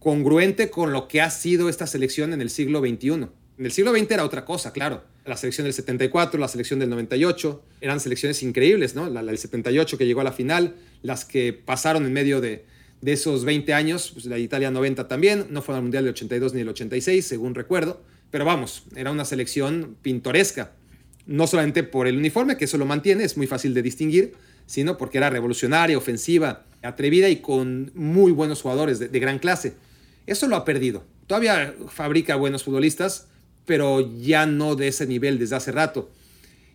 [0.00, 3.08] congruente con lo que ha sido esta selección en el siglo XXI.
[3.08, 5.04] En el siglo XX era otra cosa, claro.
[5.30, 9.08] La selección del 74, la selección del 98, eran selecciones increíbles, ¿no?
[9.08, 12.64] La, del 78 que llegó a la final, las que pasaron en medio de,
[13.00, 16.54] de esos 20 años, pues la Italia 90 también, no fue al Mundial del 82
[16.54, 18.02] ni del 86, según recuerdo,
[18.32, 20.72] pero vamos, era una selección pintoresca,
[21.26, 24.32] no solamente por el uniforme, que eso lo mantiene, es muy fácil de distinguir,
[24.66, 29.74] sino porque era revolucionaria, ofensiva, atrevida y con muy buenos jugadores de, de gran clase.
[30.26, 31.04] Eso lo ha perdido.
[31.28, 33.28] Todavía fabrica buenos futbolistas,
[33.70, 36.10] pero ya no de ese nivel desde hace rato.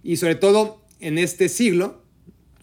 [0.02, 2.02] Y sobre todo en este siglo,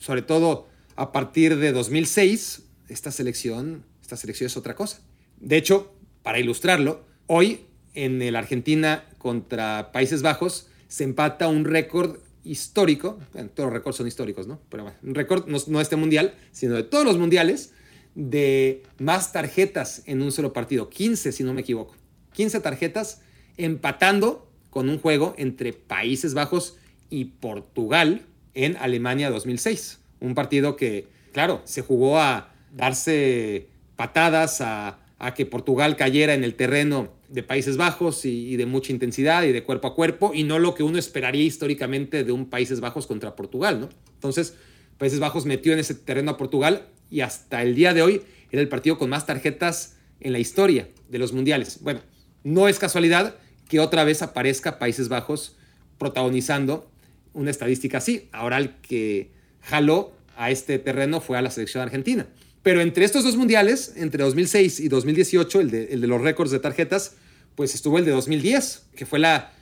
[0.01, 5.03] sobre todo a partir de 2006, esta selección, esta selección es otra cosa.
[5.39, 12.17] De hecho, para ilustrarlo, hoy en el Argentina contra Países Bajos se empata un récord
[12.43, 14.63] histórico, bueno, todos los récords son históricos, ¿no?
[14.71, 17.75] Pero bueno, un récord no, no este mundial, sino de todos los mundiales,
[18.15, 21.97] de más tarjetas en un solo partido, 15 si no me equivoco,
[22.33, 23.21] 15 tarjetas
[23.57, 26.77] empatando con un juego entre Países Bajos
[27.11, 28.23] y Portugal
[28.55, 30.01] en Alemania 2006.
[30.21, 34.99] Un partido que, claro, se jugó a darse patadas a,
[35.37, 39.63] que Portugal cayera en el terreno de Países Bajos y, de mucha intensidad y de
[39.63, 43.37] cuerpo a cuerpo y no lo que uno esperaría históricamente de un Países Bajos contra
[43.37, 43.89] Portugal, ¿no?
[44.15, 44.57] Entonces,
[44.99, 48.63] Países Bajos metió en ese terreno a Portugal y hasta el día de hoy era
[48.63, 51.79] el partido con más tarjetas en la historia de los mundiales.
[51.83, 52.01] Bueno,
[52.45, 53.37] no es casualidad
[53.69, 55.57] que otra vez aparezca Países Bajos
[55.99, 56.91] protagonizando
[57.33, 58.29] una estadística así.
[58.33, 59.31] Ahora el que
[59.63, 62.27] jaló a este terreno fue a la selección argentina.
[62.63, 66.51] Pero entre estos dos mundiales, entre 2006 y 2018, el de, el de los récords
[66.51, 67.17] de tarjetas,
[67.55, 69.53] pues estuvo el de 2010, que fue la,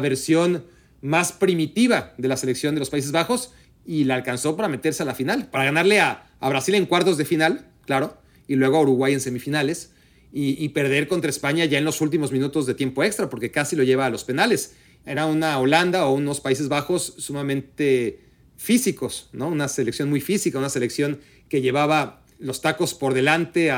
[0.00, 0.64] versión
[1.00, 3.52] más primitiva de la selección de los Países Bajos
[3.86, 7.24] y la alcanzó para meterse a la final, para ganarle a Brasil en cuartos de
[7.24, 9.92] final, claro, y luego a Uruguay en semifinales,
[10.32, 13.82] y, perder contra España ya en los últimos minutos de tiempo extra, porque casi lo
[13.82, 14.74] lleva a los penales.
[15.04, 18.20] Era una Holanda o unos Países Bajos sumamente
[18.56, 19.48] físicos, ¿no?
[19.48, 21.18] Una selección muy física, una selección
[21.48, 23.72] que llevaba los tacos por delante,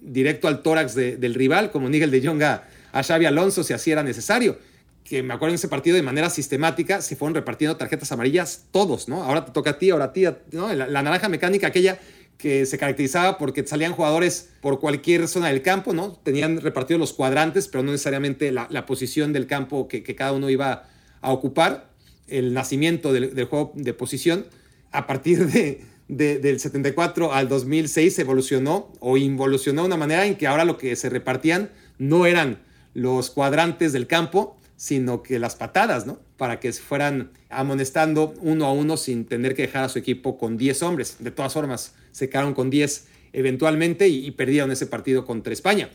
[0.00, 4.02] directo al tórax del rival, como Nigel de Jong a, Xavi Alonso si así era
[4.02, 4.58] necesario.
[5.04, 9.08] que me acuerdo en ese partido de manera sistemática se fueron repartiendo tarjetas amarillas todos,
[9.08, 9.24] ¿no?
[9.24, 10.72] Ahora te toca a ti, ahora a ti, ¿no?
[10.72, 11.98] La naranja mecánica aquella
[12.40, 16.12] que se caracterizaba porque salían jugadores por cualquier zona del campo, ¿no?
[16.22, 20.32] Tenían repartidos los cuadrantes, pero no necesariamente la, la posición del campo que, que, cada
[20.32, 20.88] uno iba
[21.20, 21.90] a ocupar.
[22.26, 24.46] El nacimiento del, del juego de posición,
[24.92, 30.36] a partir de, de, del 74 al 2006, evolucionó o involucionó de una manera en
[30.36, 32.58] que ahora lo que se repartían no eran
[32.94, 36.20] los cuadrantes del campo, sino que las patadas, ¿no?
[36.38, 40.38] Para que se fueran amonestando uno a uno sin tener que dejar a su equipo
[40.38, 41.16] con 10 hombres.
[41.18, 45.90] De todas formas, se quedaron con 10 eventualmente y, perdieron ese partido contra España.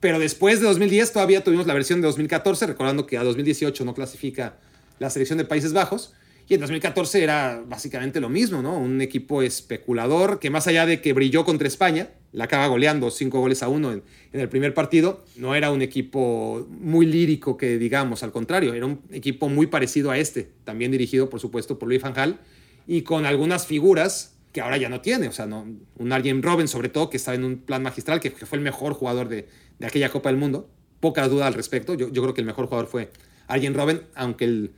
[0.00, 3.94] Pero después de 2010 todavía tuvimos la versión de 2014, recordando que a 2018 no
[3.94, 4.58] clasifica
[4.98, 6.14] la selección de Países Bajos.
[6.46, 8.76] Y en 2014 era básicamente lo mismo, ¿no?
[8.76, 13.40] Un equipo especulador que más allá de que brilló contra España, la acaba goleando cinco
[13.40, 17.78] goles a uno en, en, el primer partido, no era un equipo muy lírico que
[17.78, 21.88] digamos, al contrario, era un equipo muy parecido a este, también dirigido por supuesto por
[21.88, 22.40] Luis Van Gaal
[22.86, 25.66] y con algunas figuras que ahora ya no tiene, o sea, no,
[25.98, 28.94] un Arjen Robben sobre todo que estaba en un plan magistral, que, fue el mejor
[28.94, 29.48] jugador de,
[29.78, 32.86] de, aquella Copa del Mundo, poca duda al respecto, yo, creo que el mejor jugador
[32.86, 33.10] fue
[33.48, 34.72] Arjen Robben, aunque el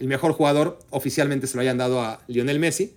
[0.00, 2.94] el mejor jugador oficialmente se lo hayan dado a Lionel Messi.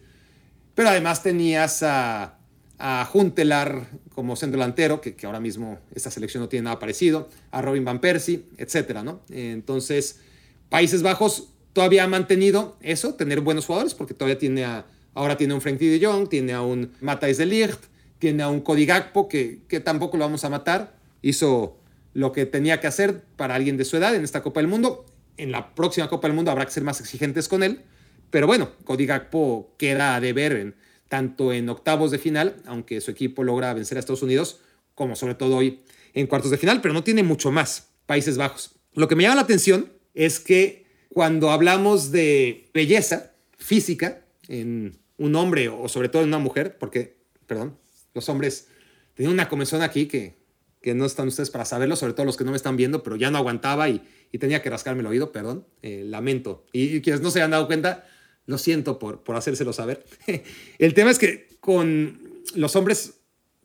[0.73, 2.39] Pero además tenías a,
[2.79, 7.29] a Juntelar como centro delantero, que, que, ahora mismo esta selección no tiene nada parecido,
[7.51, 9.21] a Robin Van Persie, etcétera, ¿no?
[9.29, 10.21] Entonces,
[10.69, 15.53] Países Bajos todavía ha mantenido eso, tener buenos jugadores, porque todavía tiene a, ahora tiene
[15.53, 17.79] un Frenkie de Jong, tiene a un Matthijs de Ligt,
[18.19, 21.77] tiene a un Cody Gakpo, que, que tampoco lo vamos a matar, hizo
[22.13, 25.05] lo que tenía que hacer para alguien de su edad en esta Copa del Mundo,
[25.37, 27.81] en la próxima Copa del Mundo habrá que ser más exigentes con él.
[28.29, 30.75] Pero bueno, Cody Gakpo queda a deber en,
[31.07, 34.61] tanto en octavos de final, aunque su equipo logra vencer a Estados Unidos,
[34.95, 35.83] como sobre todo hoy
[36.13, 38.71] en cuartos de final, pero no tiene mucho más Países Bajos.
[38.93, 45.35] Lo que me llama la atención es que cuando hablamos de belleza física en un
[45.35, 47.15] hombre o sobre todo en una mujer, porque,
[47.47, 47.77] perdón,
[48.13, 48.67] los hombres
[49.13, 50.35] tienen una comezón aquí que,
[50.81, 53.15] que no están ustedes para saberlo, sobre todo los que no me están viendo, pero
[53.15, 54.01] ya no aguantaba y,
[54.33, 56.65] y tenía que rascarme el oído, perdón, eh, lamento.
[56.73, 58.05] Y, y, quienes no se hayan dado cuenta,
[58.47, 60.05] lo siento por, por hacérselo saber.
[60.77, 63.21] el tema es que con los hombres,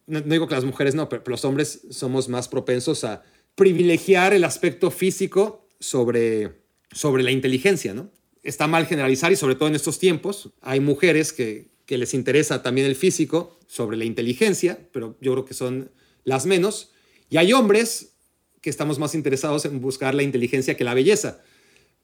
[0.06, 3.24] no, no, digo que las mujeres no, pero, pero los hombres somos más propensos a
[3.56, 6.60] privilegiar el aspecto físico sobre,
[6.92, 8.12] sobre la inteligencia, ¿no?
[8.48, 12.62] Está mal generalizar y sobre todo en estos tiempos hay mujeres que, que les interesa
[12.62, 15.90] también el físico sobre la inteligencia, pero yo creo que son
[16.24, 16.92] las menos.
[17.28, 18.14] Y hay hombres
[18.62, 21.42] que estamos más interesados en buscar la inteligencia que la belleza,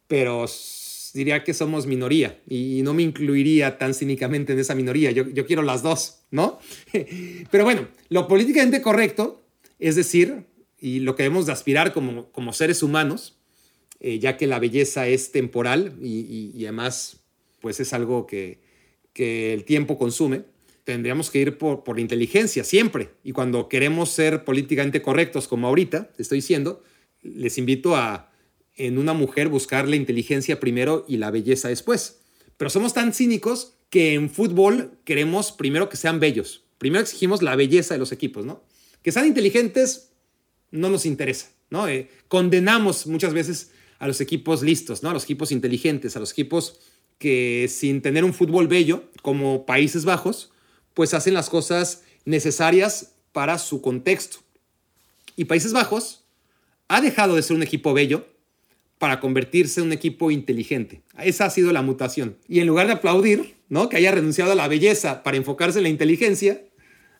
[0.06, 0.46] pero
[1.14, 5.12] diría que somos minoría y no me incluiría tan cínicamente en esa minoría.
[5.12, 6.58] Yo, yo quiero las dos, ¿no?
[7.50, 9.42] Pero bueno, lo políticamente correcto,
[9.78, 10.44] es decir,
[10.80, 13.38] y lo que debemos de aspirar como, como seres humanos,
[14.00, 17.20] eh, ya que la belleza es temporal y, y, además
[17.60, 18.58] pues es algo que,
[19.12, 20.42] que el tiempo consume,
[20.84, 23.10] tendríamos que ir por, por la inteligencia siempre.
[23.24, 26.82] Y cuando queremos ser políticamente correctos, como ahorita te estoy diciendo,
[27.22, 28.30] les invito a
[28.76, 32.20] en una mujer buscar la inteligencia primero y la belleza después.
[32.56, 36.64] Pero somos tan cínicos que en fútbol queremos primero que sean bellos.
[36.78, 38.64] Primero exigimos la belleza de los equipos, ¿no?
[39.02, 40.10] Que sean inteligentes
[40.70, 41.88] no nos interesa, ¿no?
[41.88, 43.70] Eh, condenamos muchas veces
[44.04, 45.08] a los equipos listos, ¿no?
[45.08, 46.78] A los equipos inteligentes, a los equipos
[47.16, 50.52] que sin tener un fútbol bello, como Países Bajos,
[50.92, 54.40] pues hacen las cosas necesarias para su contexto.
[55.36, 56.22] Y Países Bajos
[56.86, 58.26] ha dejado de ser un equipo bello
[58.98, 61.00] para convertirse en un equipo inteligente.
[61.18, 62.36] Esa ha sido la mutación.
[62.46, 63.88] Y en lugar de aplaudir, ¿no?
[63.88, 66.60] Que haya renunciado a la belleza para enfocarse en la inteligencia,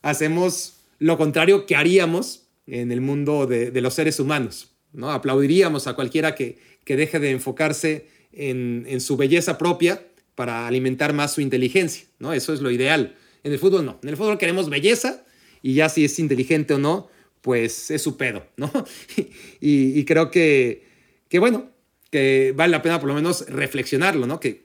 [0.03, 5.09] hacemos lo contrario que haríamos en el mundo de, los seres humanos, ¿no?
[5.09, 10.01] Aplaudiríamos a cualquiera que, que deje de enfocarse en, en, su belleza propia
[10.35, 12.33] para alimentar más su inteligencia, ¿no?
[12.33, 13.15] Eso es lo ideal.
[13.43, 13.99] En el fútbol no.
[14.03, 15.25] En el fútbol queremos belleza
[15.61, 17.09] y ya si es inteligente o no,
[17.41, 18.71] pues es su pedo, ¿no?
[19.59, 20.85] y, y, creo que,
[21.27, 21.71] que, bueno,
[22.11, 24.39] que vale la pena por lo menos reflexionarlo, ¿no?
[24.39, 24.63] Que,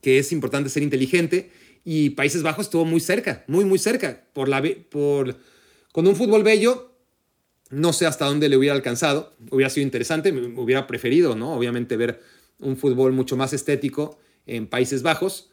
[0.00, 1.50] que es importante ser inteligente
[1.84, 4.24] y Países Bajos estuvo muy cerca, muy, muy cerca.
[4.32, 5.36] Por la, por,
[5.92, 6.93] con un fútbol bello,
[7.74, 11.54] no sé hasta dónde le hubiera alcanzado, hubiera sido interesante, me hubiera preferido, ¿no?
[11.54, 12.20] Obviamente ver
[12.58, 15.50] un fútbol mucho más estético en Países Bajos,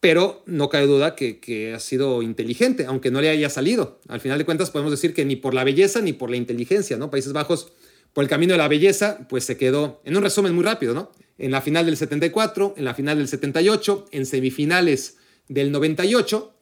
[0.00, 4.00] pero no cabe duda que, que, ha sido inteligente, aunque no le haya salido.
[4.08, 6.96] Al final de cuentas podemos decir que ni por la belleza ni por la inteligencia,
[6.96, 7.10] ¿no?
[7.10, 7.72] Países Bajos,
[8.12, 11.12] por el camino de la belleza, pues se quedó, en un resumen muy rápido, ¿no?
[11.38, 15.16] En la final del 74, en la final del 78, en semifinales
[15.48, 16.54] del 98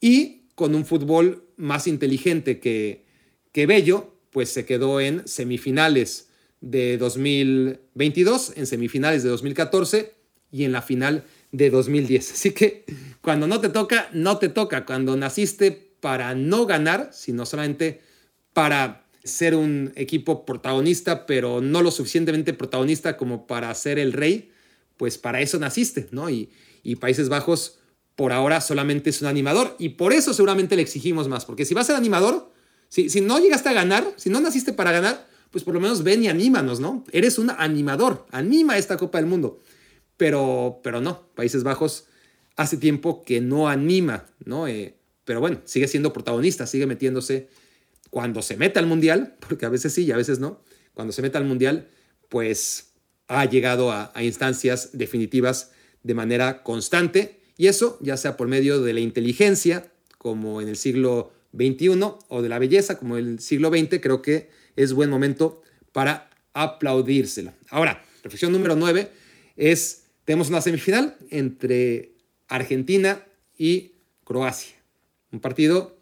[0.00, 3.04] y con un fútbol más inteligente que,
[3.52, 6.28] que bello, pues se quedó en semifinales
[6.60, 10.12] de 2022, en semifinales de 2014
[10.50, 11.22] y en la final
[11.52, 12.32] de 2010.
[12.32, 12.84] Así que
[13.20, 14.84] cuando no te toca, no te toca.
[14.84, 15.70] Cuando naciste
[16.00, 18.00] para no ganar, sino solamente
[18.52, 24.50] para ser un equipo protagonista, pero no lo suficientemente protagonista como para ser el rey,
[24.96, 26.28] pues para eso naciste, ¿no?
[26.28, 26.50] Y,
[27.00, 27.78] Países Bajos
[28.16, 31.72] por ahora solamente es un animador y por eso seguramente le exigimos más, porque si
[31.72, 32.52] vas a ser animador,
[32.94, 36.04] si, si no llegaste a ganar, si no naciste para ganar, pues por lo menos
[36.04, 37.04] ven y anímanos, ¿no?
[37.10, 39.58] Eres un animador, anima esta Copa del Mundo.
[40.16, 42.04] Pero, pero no, Países Bajos
[42.54, 44.68] hace tiempo que no anima, ¿no?
[44.68, 47.48] Eh, pero bueno, sigue siendo protagonista, sigue metiéndose
[48.10, 50.60] cuando se meta al Mundial, porque a veces sí y a veces no,
[50.92, 51.88] cuando se meta al Mundial,
[52.28, 52.92] pues
[53.26, 55.72] ha llegado a, instancias definitivas
[56.04, 60.76] de manera constante y eso ya sea por medio de la inteligencia, como en el
[60.76, 65.62] siglo XXI, o de la belleza, como el siglo XX, creo que es buen momento
[65.92, 67.52] para aplaudírselo.
[67.70, 69.10] Ahora, reflexión número 9
[69.56, 72.12] es, tenemos una semifinal entre
[72.48, 73.24] Argentina
[73.56, 73.92] y
[74.24, 74.74] Croacia.
[75.32, 75.96] Un partido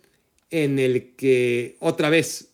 [0.50, 2.48] en el que otra vez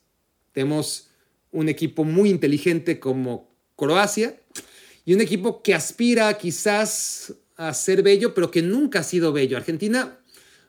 [0.53, 1.11] tenemos
[1.51, 4.37] un equipo muy inteligente como Croacia
[5.05, 9.57] y un equipo que aspira quizás a ser bello, pero que nunca ha sido bello.
[9.57, 10.19] Argentina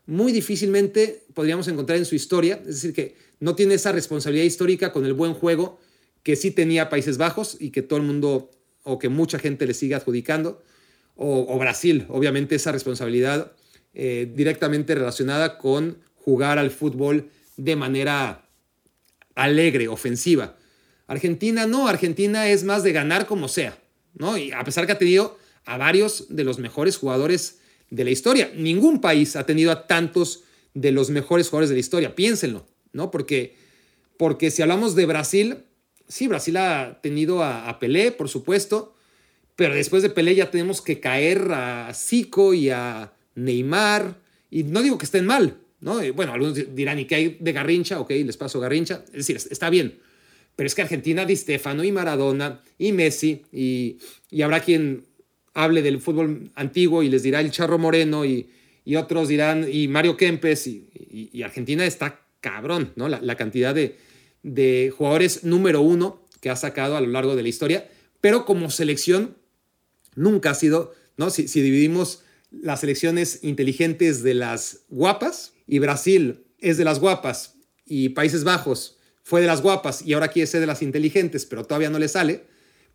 [0.09, 4.91] muy difícilmente podríamos encontrar en su historia, es decir, que no tiene esa responsabilidad histórica
[4.91, 5.79] con el buen juego
[6.23, 8.49] que sí tenía Países Bajos y que todo el mundo
[8.83, 10.63] o que mucha gente le sigue adjudicando,
[11.15, 13.51] o, Brasil, obviamente esa responsabilidad
[13.93, 18.47] eh, directamente relacionada con jugar al fútbol de manera
[19.35, 20.57] alegre, ofensiva.
[21.07, 23.77] Argentina no, Argentina es más de ganar como sea,
[24.13, 24.37] ¿no?
[24.37, 27.59] Y a pesar que ha tenido a varios de los mejores jugadores
[27.89, 31.79] de la historia, ningún país ha tenido a tantos de los mejores jugadores de la
[31.81, 33.11] historia, piénsenlo, ¿no?
[33.11, 33.55] Porque,
[34.17, 35.57] porque si hablamos de Brasil,
[36.07, 38.95] sí, Brasil ha tenido a, a Pelé, por supuesto,
[39.55, 44.17] pero después de Pelé ya tenemos que caer a Zico y a Neymar,
[44.51, 45.99] y no digo que estén mal, ¿no?
[46.13, 47.99] Bueno, algunos dirán, ¿y qué hay de Garrincha?
[47.99, 49.03] Ok, les paso Garrincha.
[49.07, 49.99] Es decir, está bien.
[50.55, 53.97] Pero es que Argentina, Di Stefano y Maradona y Messi, y,
[54.43, 55.05] habrá quien
[55.63, 58.49] hable del fútbol antiguo y les dirá el Charro Moreno, y,
[58.95, 63.07] otros dirán, y Mario Kempes, y, Argentina está cabrón, ¿no?
[63.09, 63.97] La, cantidad de,
[64.41, 67.87] de jugadores número uno que ha sacado a lo largo de la historia,
[68.21, 69.35] pero como selección
[70.15, 71.29] nunca ha sido, ¿no?
[71.29, 77.55] Si, si dividimos las selecciones inteligentes de las guapas y Brasil es de las guapas
[77.85, 81.63] y Países Bajos fue de las guapas y ahora quiere ser de las inteligentes, pero
[81.63, 82.45] todavía no le sale,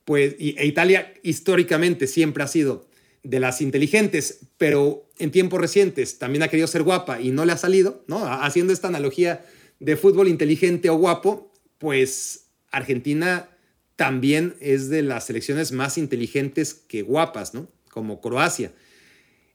[0.04, 2.88] pues y, e Italia históricamente siempre ha sido
[3.22, 7.52] de las inteligentes, pero en tiempos recientes también ha querido ser guapa y no le
[7.52, 8.26] ha salido, ¿no?
[8.26, 9.44] Haciendo esta analogía
[9.80, 13.48] de fútbol inteligente o guapo, pues Argentina
[13.96, 17.68] también es de las selecciones más inteligentes que guapas, ¿no?
[17.90, 18.72] Como Croacia.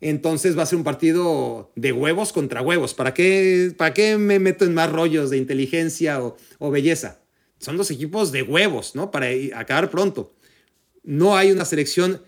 [0.01, 2.93] Entonces va a ser un partido de huevos contra huevos.
[2.93, 7.19] ¿Para qué, para qué me meto en más rollos de inteligencia o, belleza?
[7.59, 9.11] Son dos equipos de huevos, ¿no?
[9.11, 10.33] Para acabar pronto.
[11.03, 12.21] No hay una selección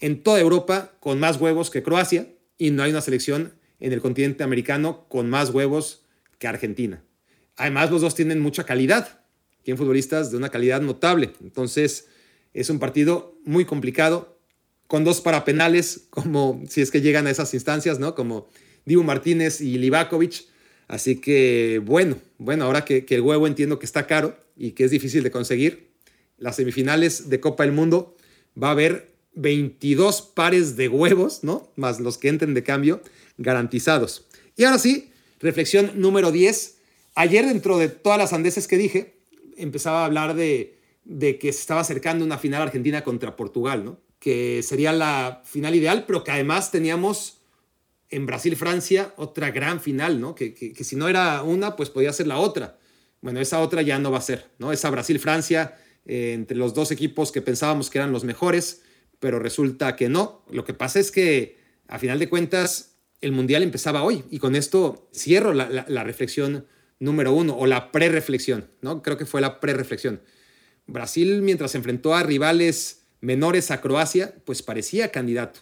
[0.00, 4.00] en toda Europa con más huevos que Croacia y no hay una selección en el
[4.00, 6.04] continente americano con más huevos
[6.38, 7.02] que Argentina.
[7.56, 9.20] Además, los dos tienen mucha calidad.
[9.62, 11.32] Tienen futbolistas de una calidad notable.
[11.42, 12.08] Entonces,
[12.54, 14.38] es un partido muy complicado
[14.86, 18.14] con dos parapenales, como si es que llegan a esas instancias, ¿no?
[18.14, 18.48] Como
[18.84, 20.46] Dibu Martínez y Livakovic.
[20.86, 24.90] Así que, bueno, bueno, ahora que, el huevo entiendo que está caro y que es
[24.90, 25.90] difícil de conseguir,
[26.38, 28.16] las semifinales de Copa del Mundo
[28.60, 31.70] va a haber 22 pares de huevos, ¿no?
[31.76, 33.00] Más los que entren de cambio,
[33.36, 34.26] garantizados.
[34.56, 36.78] Y ahora sí, reflexión número 10.
[37.14, 39.14] Ayer, dentro de todas las andeses que dije,
[39.56, 43.98] empezaba a hablar de, de que se estaba acercando una final argentina contra Portugal, ¿no?
[44.18, 47.38] que sería la final ideal, pero que además teníamos
[48.10, 50.34] en Brasil-Francia otra gran final, ¿no?
[50.34, 52.78] Que, que, si no era una, pues podía ser la otra.
[53.20, 54.72] Bueno, esa otra ya no va a ser, ¿no?
[54.72, 55.78] Esa Brasil-Francia,
[56.08, 58.82] eh, entre los dos equipos que pensábamos que eran los mejores,
[59.20, 60.44] pero resulta que no.
[60.50, 64.56] Lo que pasa es que, a final de cuentas, el Mundial empezaba hoy, y con
[64.56, 66.66] esto cierro la, la reflexión
[66.98, 69.02] número uno, o la pre-reflexión, ¿no?
[69.02, 70.20] Creo que fue la pre-reflexión.
[70.88, 75.60] Brasil, mientras enfrentó a rivales menores a Croacia, pues parecía candidato.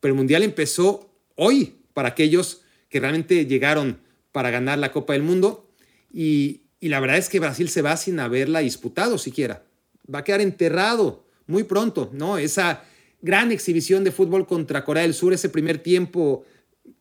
[0.00, 4.00] Pero el Mundial empezó hoy para aquellos que realmente llegaron
[4.32, 5.70] para ganar la Copa del Mundo
[6.12, 9.64] y, la verdad es que Brasil se va sin haberla disputado siquiera.
[10.12, 12.38] Va a quedar enterrado muy pronto, ¿no?
[12.38, 12.84] Esa
[13.22, 16.44] gran exhibición de fútbol contra Corea del Sur, ese primer tiempo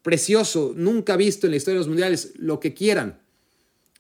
[0.02, 3.20] precioso, nunca visto en la historia de los mundiales, lo que quieran,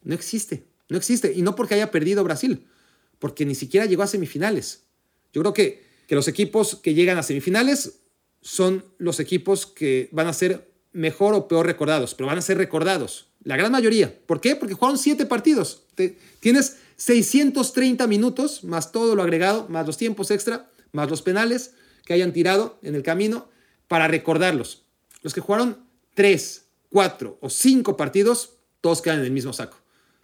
[0.04, 1.34] no existe, no existe.
[1.34, 2.66] Y no porque haya perdido Brasil,
[3.20, 4.84] porque ni siquiera llegó a semifinales.
[5.34, 8.00] Yo creo que, que los equipos que llegan a semifinales
[8.42, 12.58] son los equipos que van a ser mejor o peor recordados, pero van a ser
[12.58, 13.28] recordados.
[13.44, 14.18] La gran mayoría.
[14.26, 14.56] ¿Por qué?
[14.56, 15.84] Porque jugaron siete partidos.
[16.40, 21.74] tienes 630 minutos, más todo lo agregado, más los tiempos extra, más los penales
[22.06, 23.50] que hayan tirado en el camino,
[23.88, 24.84] para recordarlos.
[25.22, 25.78] Los que jugaron
[26.14, 29.78] tres, cuatro o cinco partidos, todos quedan en el mismo saco.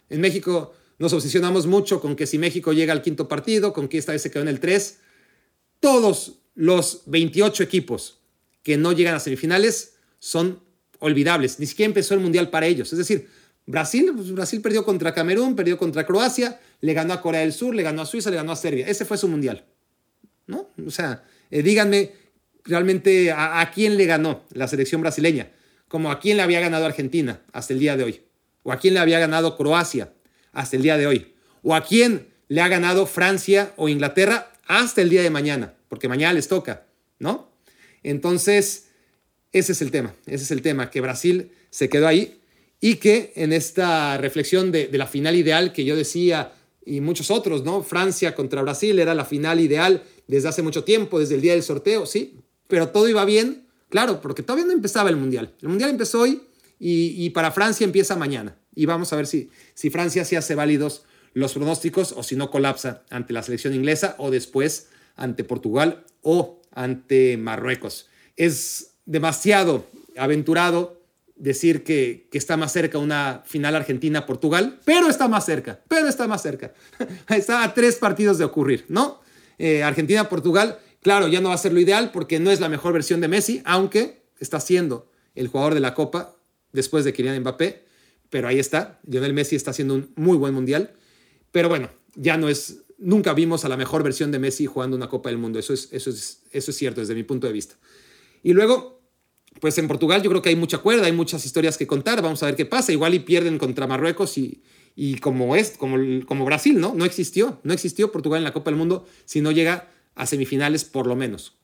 [0.08, 3.98] En México nos obsesionamos mucho con que si México llega al quinto partido, con que
[3.98, 4.98] esta vez se quedó en el 3.
[5.80, 8.18] Todos los 28 equipos
[8.62, 10.62] que no llegan a semifinales son
[10.98, 11.58] olvidables.
[11.58, 12.92] Ni siquiera empezó el Mundial para ellos.
[12.92, 13.30] Es decir,
[13.70, 17.74] Brasil, pues, Brasil perdió contra Camerún, perdió contra Croacia, le ganó a Corea del Sur,
[17.74, 18.86] le ganó a Suiza, le ganó a Serbia.
[18.88, 19.64] Ese fue su Mundial.
[20.46, 20.68] ¿No?
[20.84, 22.12] O sea, eh, díganme
[22.64, 25.50] realmente a, a, quién le ganó la selección brasileña,
[25.86, 28.22] como a quién le había ganado Argentina hasta el día de hoy,
[28.64, 30.12] o a quién le había ganado Croacia
[30.52, 35.00] hasta el día de hoy, o a quién le ha ganado Francia o Inglaterra hasta
[35.02, 36.86] el día de mañana, porque mañana les toca,
[37.20, 37.52] ¿no?
[38.02, 38.88] Entonces,
[39.52, 42.39] ese es el tema, ese es el tema, que Brasil se quedó ahí
[42.80, 46.52] y que en esta reflexión de, la final ideal que yo decía
[46.84, 47.82] y muchos otros, ¿no?
[47.82, 51.62] Francia contra Brasil era la final ideal desde hace mucho tiempo, desde el día del
[51.62, 55.52] sorteo, sí, pero todo iba bien, claro, porque todavía no empezaba el Mundial.
[55.60, 56.42] El Mundial empezó hoy
[56.78, 58.56] y, para Francia empieza mañana.
[58.74, 61.02] Y vamos a ver si, si Francia se hace válidos
[61.34, 66.62] los pronósticos o si no colapsa ante la selección inglesa o después ante Portugal o
[66.72, 68.08] ante Marruecos.
[68.36, 70.99] Es demasiado aventurado
[71.40, 76.42] decir que, está más cerca una final Argentina-Portugal, pero está más cerca, pero está más
[76.42, 76.72] cerca.
[77.28, 79.20] está a tres partidos de ocurrir, ¿no?
[79.58, 82.92] Eh, Argentina-Portugal, claro, ya no va a ser lo ideal porque no es la mejor
[82.92, 86.36] versión de Messi, aunque está siendo el jugador de la Copa
[86.72, 87.84] después de Kylian Mbappé,
[88.28, 90.92] pero ahí está, Lionel Messi está haciendo un muy buen mundial,
[91.50, 95.08] pero bueno, ya no es, nunca vimos a la mejor versión de Messi jugando una
[95.08, 97.76] Copa del Mundo, eso es, eso es, eso es cierto desde mi punto de vista.
[98.42, 98.99] Y luego,
[99.60, 102.42] pues en Portugal yo creo que hay mucha cuerda, hay muchas historias que contar, vamos
[102.42, 104.62] a ver qué pasa, igual y pierden contra Marruecos y,
[104.96, 105.96] y como es, como,
[106.26, 106.94] como Brasil, ¿no?
[106.94, 110.84] No existió, no existió Portugal en la Copa del Mundo si no llega a semifinales
[110.84, 111.54] por lo menos.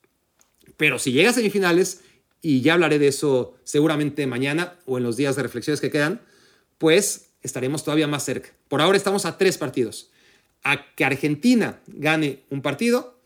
[0.76, 2.02] Pero si llega a semifinales,
[2.42, 6.20] y ya hablaré de eso seguramente mañana o en los días de reflexiones que quedan,
[6.78, 8.50] pues estaremos todavía más cerca.
[8.68, 10.10] Por ahora estamos a tres partidos.
[10.62, 13.18] A que Argentina gane un partido,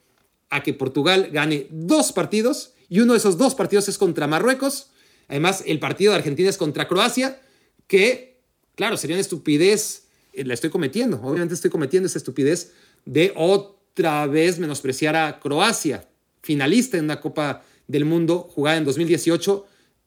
[0.49, 4.91] a que Portugal gane dos partidos y uno de esos dos partidos es contra Marruecos.
[5.29, 7.41] Además, el partido de Argentina es contra Croacia,
[7.87, 8.43] que,
[8.75, 12.73] claro, sería una estupidez, eh, la estoy cometiendo, obviamente estoy cometiendo esa estupidez
[13.07, 16.09] de otra vez menospreciar a Croacia,
[16.43, 19.67] finalista en una Copa del Mundo jugada en 2018,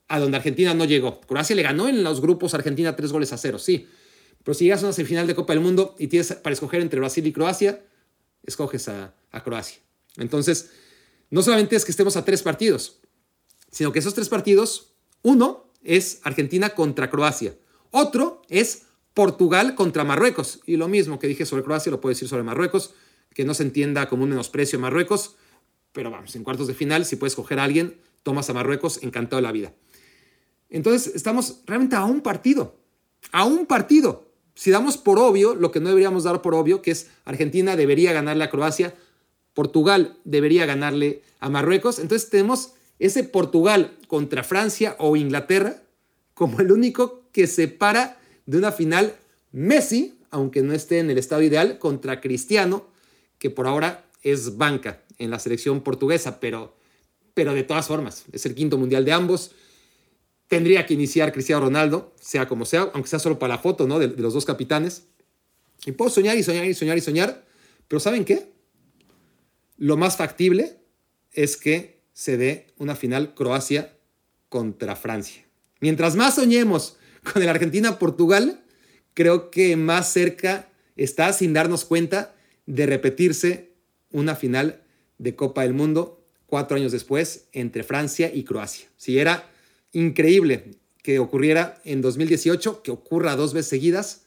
[0.10, 1.22] a donde Argentina no llegó.
[1.22, 3.88] Croacia le ganó en los grupos Argentina tres goles a cero, sí.
[4.44, 7.00] Pero si llegas a una semifinal de Copa del Mundo y tienes para escoger entre
[7.00, 7.82] Brasil y Croacia,
[8.46, 9.78] escoges a, a Croacia.
[10.18, 10.70] Entonces,
[11.34, 13.00] no solamente es que estemos a tres partidos,
[13.72, 17.56] sino que esos tres partidos, uno es Argentina contra Croacia,
[17.90, 18.84] otro es
[19.16, 20.60] Portugal contra Marruecos.
[20.68, 22.94] Y lo mismo que dije sobre Croacia lo puedo decir sobre Marruecos,
[23.34, 25.36] que no se entienda como un menosprecio a Marruecos,
[25.92, 29.38] pero vamos, en cuartos de final, si puedes coger a alguien, tomas a Marruecos, encantado
[29.38, 29.74] de la vida.
[30.70, 32.80] Entonces, estamos realmente a un partido,
[33.32, 34.30] a un partido.
[34.54, 38.14] Si damos por obvio lo que no deberíamos dar por obvio, que es Argentina debería
[38.14, 38.94] ganarle a Croacia,
[39.54, 42.00] Portugal debería ganarle a Marruecos.
[42.00, 45.82] Entonces tenemos ese Portugal contra Francia o Inglaterra
[46.34, 49.16] como el único que separa de una final
[49.52, 52.88] Messi, aunque no esté en el estado ideal, contra Cristiano,
[53.38, 56.76] que por ahora es banca en la selección portuguesa, pero,
[57.34, 59.52] pero de todas formas, es el quinto mundial de ambos.
[60.48, 64.00] Tendría que iniciar Cristiano Ronaldo, sea como sea, aunque sea solo para la foto ¿no?
[64.00, 65.04] de, de los dos capitanes.
[65.86, 67.46] Y puedo soñar y soñar y soñar y soñar,
[67.88, 68.54] pero ¿saben qué?
[69.78, 70.78] Lo más factible
[71.32, 73.98] es que se dé una final Croacia
[74.50, 75.44] contra Francia.
[75.80, 76.98] Mientras más soñemos
[77.34, 78.64] con el Argentina-Portugal,
[79.14, 83.74] creo que más cerca está, sin darnos cuenta, de repetirse
[84.12, 84.84] una final
[85.18, 88.88] de Copa del Mundo cuatro años después entre Francia y Croacia.
[88.96, 89.50] Si era
[89.92, 94.26] increíble que ocurriera en 2018, que ocurra dos veces seguidas,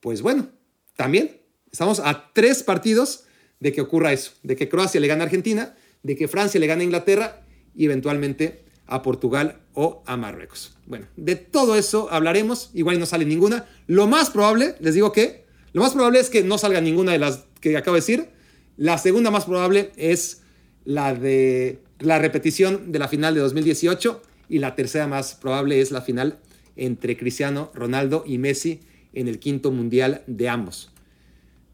[0.00, 0.50] pues bueno,
[0.94, 1.40] también
[1.72, 3.24] estamos a tres partidos
[3.64, 6.66] de que ocurra eso, de que Croacia le gane a Argentina, de que Francia le
[6.66, 7.40] gane a Inglaterra
[7.74, 10.76] y eventualmente a Portugal o a Marruecos.
[10.84, 13.64] Bueno, de todo eso hablaremos, igual no sale ninguna.
[13.86, 17.18] Lo más probable, les digo que, lo más probable es que no salga ninguna de
[17.18, 18.28] las que acabo de decir.
[18.76, 20.42] La segunda más probable es
[20.84, 25.90] la de la repetición de la final de 2018 y la tercera más probable es
[25.90, 26.38] la final
[26.76, 28.80] entre Cristiano Ronaldo y Messi
[29.14, 30.90] en el quinto mundial de ambos.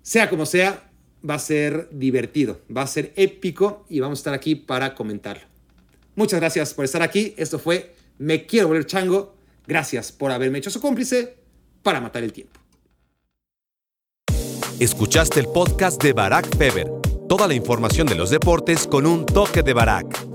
[0.02, 0.89] Sea como sea,
[1.28, 5.42] va a ser divertido, va a ser épico y vamos a estar aquí para comentarlo.
[6.14, 7.34] Muchas gracias por estar aquí.
[7.36, 9.34] Esto fue Me Quiero Volver Chango.
[9.66, 11.36] Gracias por haberme hecho su cómplice
[11.82, 12.60] para matar el tiempo.
[14.78, 16.90] Escuchaste el podcast de Barack Feber.
[17.28, 20.29] Toda la información de los deportes con un toque de Barack.